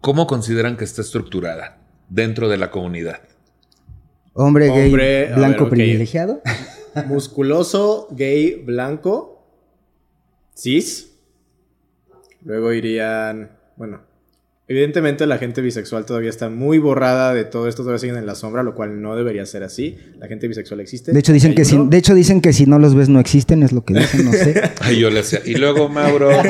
[0.00, 1.78] ¿cómo consideran que está estructurada
[2.08, 3.20] dentro de la comunidad?
[4.32, 6.42] Hombre gay, Hombre, a blanco ver, privilegiado.
[7.06, 9.44] Musculoso, gay, blanco,
[10.56, 11.12] cis.
[12.44, 14.00] Luego irían, bueno,
[14.68, 18.34] evidentemente la gente bisexual todavía está muy borrada de todo esto, todavía siguen en la
[18.34, 19.96] sombra, lo cual no debería ser así.
[20.18, 21.12] La gente bisexual existe.
[21.12, 23.62] De hecho, dicen que si, de hecho dicen que si no los ves no existen,
[23.62, 24.62] es lo que dicen, no sé.
[24.80, 25.40] Ay, yo le hacía.
[25.44, 26.30] Y luego, Mauro.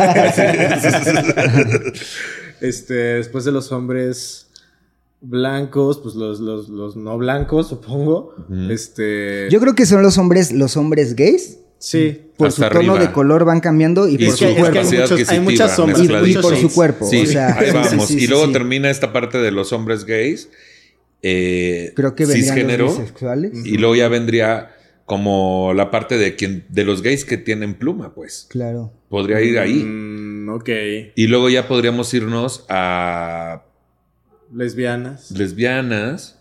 [2.60, 4.48] Este, después de los hombres
[5.20, 8.34] blancos, pues los, los, los no blancos, supongo.
[8.68, 9.48] Este.
[9.48, 11.58] Yo creo que son los hombres, los hombres gays.
[11.78, 12.22] Sí.
[12.36, 13.06] Por Hasta su tono arriba.
[13.08, 14.90] de color van cambiando y, Y por su su es que hay cuerpo.
[14.90, 17.06] muchos- hay muchas sombras, Y, y por su cuerpo.
[17.08, 18.06] Sí, o sea, ahí sí, vamos.
[18.06, 18.52] sí, sí, y luego sí.
[18.52, 20.48] termina esta parte de los hombres gays,
[21.22, 23.52] eh, Creo que cisgénero, los bisexuales.
[23.66, 24.70] y luego ya vendría
[25.04, 28.46] como la parte de quien de los gays que tienen pluma, pues.
[28.50, 28.92] Claro.
[29.08, 29.82] Podría ir ahí.
[29.82, 30.68] Mm, ok.
[31.16, 33.62] Y luego ya podríamos irnos a
[34.54, 35.30] Lesbianas.
[35.32, 36.38] lesbianas.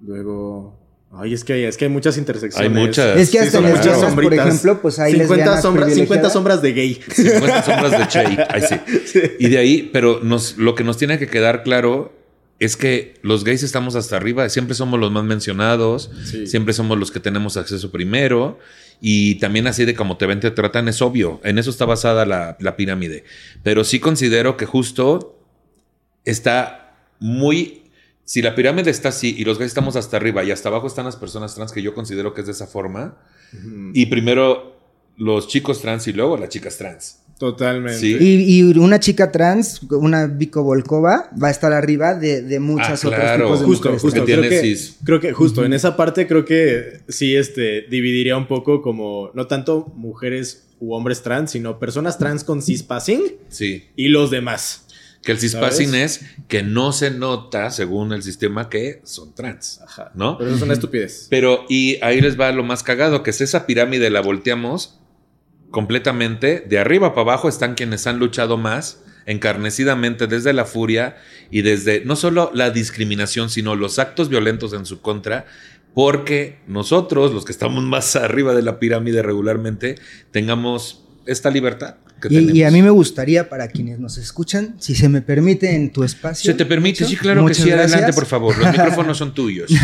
[0.00, 0.79] Luego.
[1.12, 2.70] Ay, es que hay, es que hay muchas intersecciones.
[2.70, 3.16] Hay muchas.
[3.18, 5.96] Es que Sí, hasta en muchas lesbianas, por ejemplo, pues hay 50 lesbianas sombras, 50
[5.96, 6.32] privilegiadas.
[6.32, 7.00] sombras de gay.
[7.10, 8.18] 50 sombras de Che.
[8.48, 8.62] Ay,
[9.06, 9.20] sí.
[9.40, 12.12] Y de ahí, pero nos, lo que nos tiene que quedar claro
[12.60, 14.48] es que los gays estamos hasta arriba.
[14.50, 16.10] Siempre somos los más mencionados.
[16.24, 16.46] Sí.
[16.46, 18.58] Siempre somos los que tenemos acceso primero.
[19.00, 21.40] Y también así de como te ven, te tratan, es obvio.
[21.42, 23.24] En eso está basada la, la pirámide.
[23.64, 25.40] Pero sí considero que justo
[26.24, 27.79] está muy...
[28.30, 31.04] Si la pirámide está así y los gays estamos hasta arriba y hasta abajo están
[31.04, 33.18] las personas trans, que yo considero que es de esa forma.
[33.92, 34.76] Y primero
[35.16, 37.16] los chicos trans y luego las chicas trans.
[37.40, 37.98] Totalmente.
[37.98, 38.16] Sí.
[38.20, 43.04] Y, y una chica trans, una Vico Volkova, va a estar arriba de, de muchas
[43.04, 43.44] Ah, otros claro.
[43.46, 44.02] tipos de Justo, mujeres.
[44.02, 44.24] justo.
[44.24, 48.80] Creo que, creo que justo en esa parte creo que sí este, dividiría un poco
[48.80, 53.86] como no tanto mujeres u hombres trans, sino personas trans con cispassing Sí.
[53.96, 54.86] y los demás.
[55.22, 59.80] Que el cispassing es que no se nota, según el sistema, que son trans.
[59.82, 60.10] Ajá.
[60.14, 60.38] ¿No?
[60.38, 61.26] Pero eso es una estupidez.
[61.28, 64.98] Pero, y ahí les va lo más cagado, que es esa pirámide la volteamos
[65.70, 66.64] completamente.
[66.66, 71.16] De arriba para abajo están quienes han luchado más encarnecidamente desde la furia
[71.50, 75.46] y desde no solo la discriminación, sino los actos violentos en su contra,
[75.94, 79.96] porque nosotros, los que estamos más arriba de la pirámide regularmente,
[80.30, 81.96] tengamos esta libertad.
[82.20, 85.74] Que Y, y a mí me gustaría, para quienes nos escuchan, si se me permite
[85.74, 86.50] en tu espacio.
[86.52, 87.04] ¿Se te permite?
[87.04, 87.70] Sí, claro muchas que sí.
[87.72, 88.56] Adelante, por favor.
[88.58, 89.70] Los micrófonos son tuyos.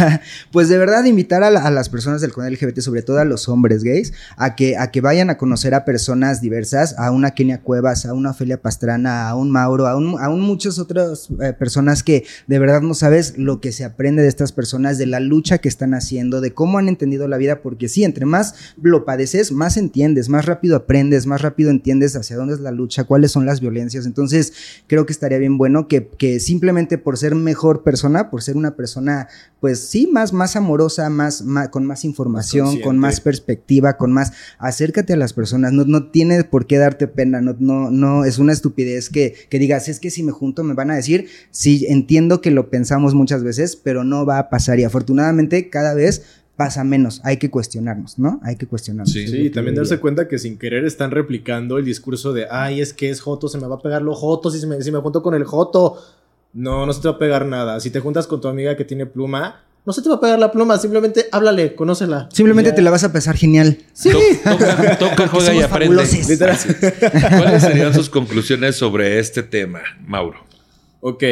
[0.52, 3.24] Pues de verdad invitar a, la- a las personas del comunidad LGBT, sobre todo a
[3.24, 7.32] los hombres gays, a que, a que vayan a conocer a personas diversas, a una
[7.32, 11.28] Kenia Cuevas, a una Ofelia Pastrana, a un Mauro, a un, a un muchas otras
[11.42, 15.06] eh, personas que de verdad no sabes lo que se aprende de estas personas, de
[15.06, 18.54] la lucha que están haciendo, de cómo han entendido la vida, porque sí, entre más
[18.80, 23.04] lo padeces, más entiendes, más rápido aprendes, más rápido entiendes hacia dónde es la lucha,
[23.04, 24.04] cuáles son las violencias.
[24.04, 24.52] Entonces,
[24.86, 28.76] creo que estaría bien bueno que, que simplemente por ser mejor persona, por ser una
[28.76, 29.28] persona,
[29.60, 34.32] pues sí, más, más amorosa, más, más con más información, con más perspectiva, con más,
[34.58, 38.38] acércate a las personas, no, no tienes por qué darte pena, no, no, no, es
[38.38, 41.86] una estupidez que, que digas, es que si me junto me van a decir, sí,
[41.88, 44.78] entiendo que lo pensamos muchas veces, pero no va a pasar.
[44.78, 46.22] Y afortunadamente cada vez
[46.56, 48.40] pasa menos, hay que cuestionarnos, ¿no?
[48.42, 49.12] Hay que cuestionarnos.
[49.12, 49.28] Sí.
[49.28, 52.92] Sí, y también darse cuenta que sin querer están replicando el discurso de, ay, es
[52.92, 54.98] que es Joto, se me va a pegar lo Joto si, se me, si me
[54.98, 56.02] junto con el Joto.
[56.54, 57.78] No, no se te va a pegar nada.
[57.80, 60.38] Si te juntas con tu amiga que tiene pluma, no se te va a pegar
[60.38, 62.28] la pluma, simplemente háblale, conócela.
[62.32, 63.78] Simplemente te la vas a pasar genial.
[64.02, 64.18] To-
[64.58, 66.02] Toca, toca, juega y aprende.
[67.38, 70.38] ¿Cuáles serían sus conclusiones sobre este tema, Mauro?
[71.00, 71.22] Ok,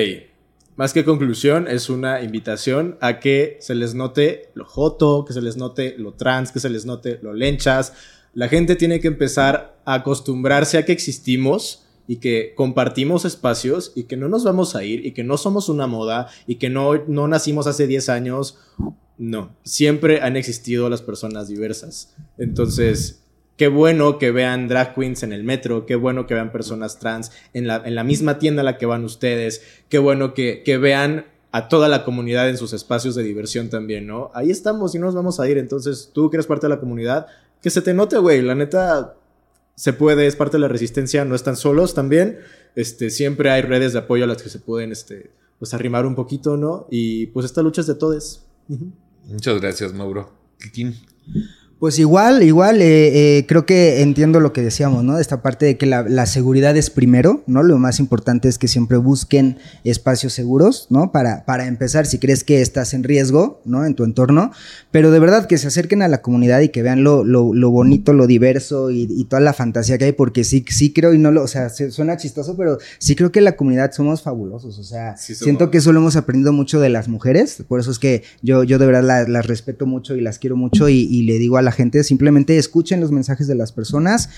[0.77, 5.41] más que conclusión, es una invitación a que se les note lo joto, que se
[5.41, 7.93] les note lo trans, que se les note lo lenchas.
[8.33, 14.05] La gente tiene que empezar a acostumbrarse a que existimos y que compartimos espacios y
[14.05, 17.05] que no nos vamos a ir y que no somos una moda y que no,
[17.07, 18.59] no nacimos hace 10 años.
[19.17, 22.15] No, siempre han existido las personas diversas.
[22.37, 23.24] Entonces,
[23.57, 27.31] Qué bueno que vean drag queens en el metro, qué bueno que vean personas trans
[27.53, 30.77] en la, en la misma tienda a la que van ustedes, qué bueno que, que
[30.77, 34.33] vean a toda la comunidad en sus espacios de diversión también, ¿no?
[34.35, 36.81] Ahí estamos y no nos vamos a ir, entonces tú que eres parte de la
[36.81, 37.29] comunidad,
[37.63, 39.15] que se te note, güey, la neta
[39.77, 42.41] se puede, es parte de la resistencia, no están solos también,
[42.75, 45.31] este, siempre hay redes de apoyo a las que se pueden, este,
[45.61, 46.89] pues arrimar un poquito, ¿no?
[46.91, 48.45] Y pues esta lucha es de todos.
[49.27, 50.33] Muchas gracias, Mauro.
[50.59, 50.97] Kikín.
[51.85, 55.19] Pues igual, igual, eh, eh, creo que entiendo lo que decíamos, ¿no?
[55.19, 57.63] Esta parte de que la, la seguridad es primero, ¿no?
[57.63, 61.13] Lo más importante es que siempre busquen espacios seguros, ¿no?
[61.13, 63.85] Para, para empezar, si crees que estás en riesgo, ¿no?
[63.85, 64.51] En tu entorno,
[64.93, 67.71] pero de verdad que se acerquen a la comunidad y que vean lo, lo, lo
[67.71, 71.19] bonito, lo diverso y, y toda la fantasía que hay, porque sí, sí creo, y
[71.19, 74.79] no lo, o sea, se- suena chistoso, pero sí creo que la comunidad somos fabulosos,
[74.79, 77.91] o sea, Sí siento que eso lo hemos aprendido mucho de las mujeres, por eso
[77.91, 81.01] es que yo, yo de verdad la- las respeto mucho y las quiero mucho y,
[81.11, 84.31] y le digo a la gente, simplemente escuchen los mensajes de las personas,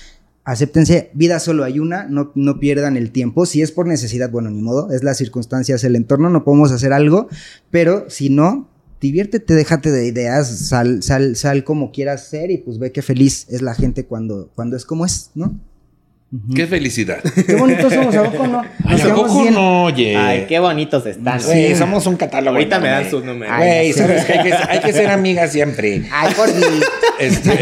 [0.43, 4.49] acéptense, vida solo hay una, no, no pierdan el tiempo, si es por necesidad, bueno,
[4.49, 7.29] ni modo, es las circunstancias, el entorno, no podemos hacer algo,
[7.71, 8.69] pero si no...
[8.99, 13.45] Diviértete, déjate de ideas, sal, sal, sal como quieras ser y pues ve qué feliz
[13.47, 15.55] es la gente cuando, cuando es como es, ¿no?
[16.53, 17.23] Qué felicidad.
[17.23, 18.65] Qué bonitos somos, ¿a poco no?
[18.83, 19.55] Nos llevamos bien.
[19.57, 20.17] oye?
[20.17, 21.41] Ay, qué bonitos están.
[21.41, 22.57] Güey, somos un catálogo.
[22.57, 23.55] Ahorita me dan sus números.
[23.55, 26.03] Güey, sabes que hay, que hay que ser amigas siempre.
[26.11, 26.81] Ay, por mí.
[27.19, 27.57] Este, Hay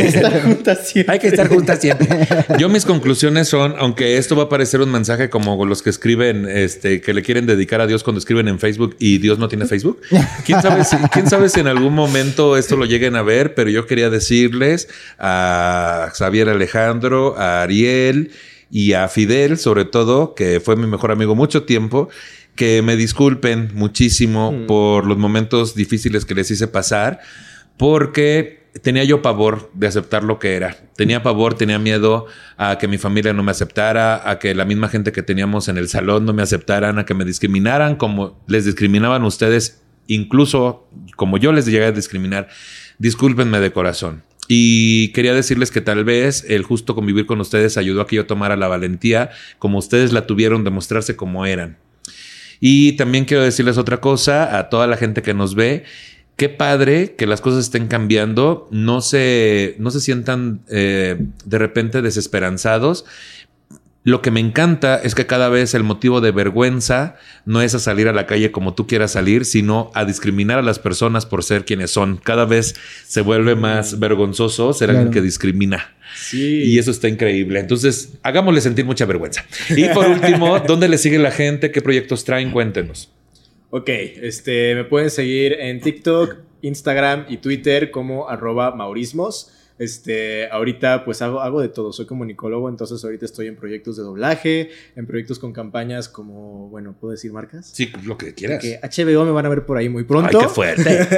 [1.20, 2.28] que estar juntas siempre.
[2.57, 6.47] Yo mis conclusiones son, aunque esto va a parecer un mensaje como los que escriben,
[6.49, 9.66] este, que le quieren dedicar a Dios cuando escriben en Facebook y Dios no tiene
[9.66, 10.01] Facebook.
[10.45, 13.53] ¿Quién sabe si, quién sabe si en algún momento esto lo lleguen a ver?
[13.53, 14.89] Pero yo quería decirles
[15.20, 18.32] a Xavier Alejandro, a Ariel
[18.72, 22.09] y a Fidel, sobre todo, que fue mi mejor amigo mucho tiempo,
[22.55, 24.66] que me disculpen muchísimo Mm.
[24.68, 27.20] por los momentos difíciles que les hice pasar,
[27.78, 30.78] porque tenía yo pavor de aceptar lo que era.
[30.95, 32.26] Tenía pavor, tenía miedo
[32.57, 35.78] a que mi familia no me aceptara, a que la misma gente que teníamos en
[35.78, 41.38] el salón no me aceptaran, a que me discriminaran como les discriminaban ustedes, incluso como
[41.38, 42.49] yo les llegué a discriminar.
[42.97, 44.24] Discúlpenme de corazón.
[44.47, 48.25] Y quería decirles que tal vez el justo convivir con ustedes ayudó a que yo
[48.25, 51.77] tomara la valentía como ustedes la tuvieron de mostrarse como eran.
[52.59, 55.83] Y también quiero decirles otra cosa a toda la gente que nos ve.
[56.35, 62.01] Qué padre que las cosas estén cambiando, no se, no se sientan eh, de repente
[62.01, 63.05] desesperanzados.
[64.06, 67.80] Lo que me encanta es que cada vez el motivo de vergüenza no es a
[67.80, 71.43] salir a la calle como tú quieras salir, sino a discriminar a las personas por
[71.43, 72.18] ser quienes son.
[72.18, 72.76] Cada vez
[73.08, 75.95] se vuelve más vergonzoso ser alguien que discrimina.
[76.16, 76.66] Sí.
[76.66, 77.60] Y eso está increíble.
[77.60, 79.43] Entonces, hagámosle sentir mucha vergüenza.
[79.76, 81.72] Y por último, ¿dónde le sigue la gente?
[81.72, 82.51] ¿Qué proyectos traen?
[82.51, 83.12] Cuéntenos.
[83.72, 89.51] Ok, este, me pueden seguir en TikTok, Instagram y Twitter como arroba maurismos.
[89.78, 94.03] Este, ahorita pues hago, hago de todo, soy comunicólogo, entonces ahorita estoy en proyectos de
[94.03, 97.71] doblaje, en proyectos con campañas como, bueno, ¿puedo decir marcas?
[97.73, 98.61] Sí, lo que quieras.
[98.61, 100.39] Que HBO me van a ver por ahí muy pronto.
[100.39, 101.09] Ay, qué fuerte.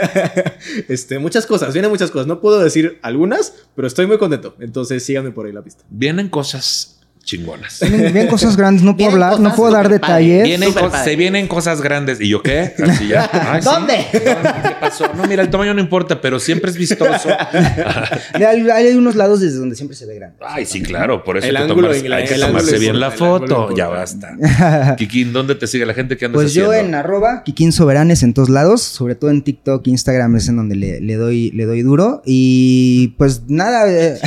[0.88, 2.28] este, muchas cosas, vienen muchas cosas.
[2.28, 4.56] No puedo decir algunas, pero estoy muy contento.
[4.60, 5.84] Entonces síganme por ahí la pista.
[5.90, 6.97] Vienen cosas
[7.28, 7.80] chingonas.
[7.82, 10.44] Vienen, vienen cosas grandes, no puedo hablar, no puedo dar detalles.
[10.46, 10.74] Vienen
[11.04, 12.20] se vienen cosas grandes.
[12.22, 12.74] ¿Y yo qué?
[12.82, 13.30] Así ya.
[13.52, 13.68] Ay, sí.
[13.70, 14.06] ¿Dónde?
[14.12, 15.14] ¿Qué pasó?
[15.14, 17.30] No, mira, el tamaño no importa, pero siempre es vistoso.
[18.34, 20.38] Hay, hay unos lados desde donde siempre se ve grande.
[20.40, 21.24] Ay, sí, claro.
[21.24, 23.00] Por eso El hay que ángulo tomarse, y la- hay que el tomarse ángulo bien
[23.00, 23.76] la foto.
[23.76, 24.96] Ya basta.
[24.98, 26.16] Kikín, ¿dónde te sigue la gente?
[26.16, 29.86] ¿Qué andas Pues yo en arroba Kikín Soberanes en todos lados, sobre todo en TikTok,
[29.88, 32.22] Instagram es en donde le, le doy, le doy duro.
[32.26, 34.18] Y pues nada, eh,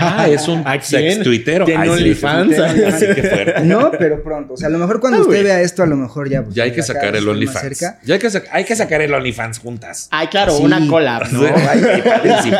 [0.00, 1.64] Ah, es un ¿A sex tuitero.
[1.64, 2.58] Tiene OnlyFans.
[2.58, 2.80] Ay,
[3.14, 3.60] qué fuerte.
[3.64, 4.54] No, pero pronto.
[4.54, 6.42] O sea, a lo mejor cuando Ah, usted vea esto, a lo mejor ya.
[6.44, 7.80] pues, Ya hay que sacar el OnlyFans.
[7.80, 8.48] Ya hay que sacar.
[8.52, 10.08] Hay que sacar el OnlyFans juntas.
[10.10, 10.62] Ay, claro, Sí.
[10.64, 11.40] una collab, ¿no?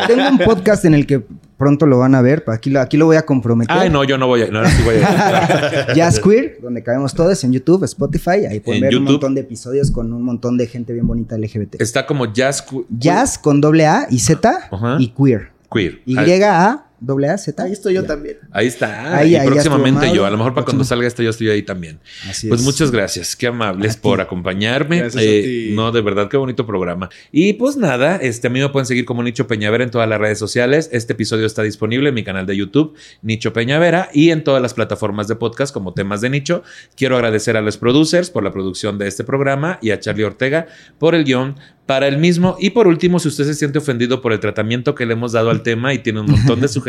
[0.07, 1.21] Tengo un podcast en el que
[1.57, 2.43] pronto lo van a ver.
[2.47, 3.75] Aquí lo, aquí lo voy a comprometer.
[3.77, 4.47] Ay, no, yo no voy a.
[4.47, 5.93] No, sí voy a.
[5.95, 8.45] Jazz Queer, donde cabemos todos en YouTube, Spotify.
[8.49, 11.37] Ahí pueden En ver un montón de episodios con un montón de gente bien bonita
[11.37, 11.81] LGBT.
[11.81, 14.69] Está como Jazz Jazz con doble A y Z
[14.99, 15.49] y queer.
[15.71, 16.01] Queer.
[16.05, 17.61] Y Ahí- A, doble A, Z.
[17.63, 18.07] Ahí estoy yo Ya.
[18.07, 18.37] también.
[18.51, 19.15] Ahí está.
[19.17, 20.25] Ahí- y ahí próximamente yo.
[20.25, 21.99] A lo mejor para cuando salga esto yo estoy ahí también.
[22.29, 22.65] Así Pues es.
[22.65, 23.99] muchas gracias, qué amables A ti.
[24.01, 24.99] por acompañarme.
[24.99, 25.75] Gracias a Eh, ti.
[25.75, 27.09] No, de verdad, qué bonito programa.
[27.31, 30.19] Y pues nada, este, a mí me pueden seguir como Nicho Peñavera en todas las
[30.19, 30.89] redes sociales.
[30.91, 34.73] Este episodio está disponible en mi canal de YouTube, Nicho Peñavera, y en todas las
[34.73, 36.63] plataformas de podcast como temas de nicho.
[36.95, 40.67] Quiero agradecer a los producers por la producción de este programa y a Charlie Ortega
[40.97, 42.55] por el guion para el mismo.
[42.59, 45.49] Y por último, si usted se siente ofendido por el tratamiento que le hemos dado
[45.49, 46.88] al tema y tiene un montón de sugerencias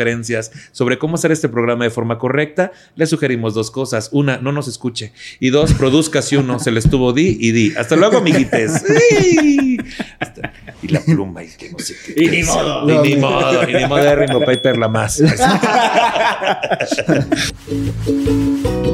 [0.71, 4.09] sobre cómo hacer este programa de forma correcta, le sugerimos dos cosas.
[4.11, 5.13] Una, no nos escuche.
[5.39, 7.73] Y dos, produzca si uno se le estuvo di y di.
[7.75, 8.23] Hasta luego.
[10.19, 12.23] Hasta- Y la pluma y que no sé qué.
[12.23, 13.05] Y ni modo.
[13.05, 13.69] Y ni modo.
[13.69, 15.21] Y ni modo de Ringo Piper la más.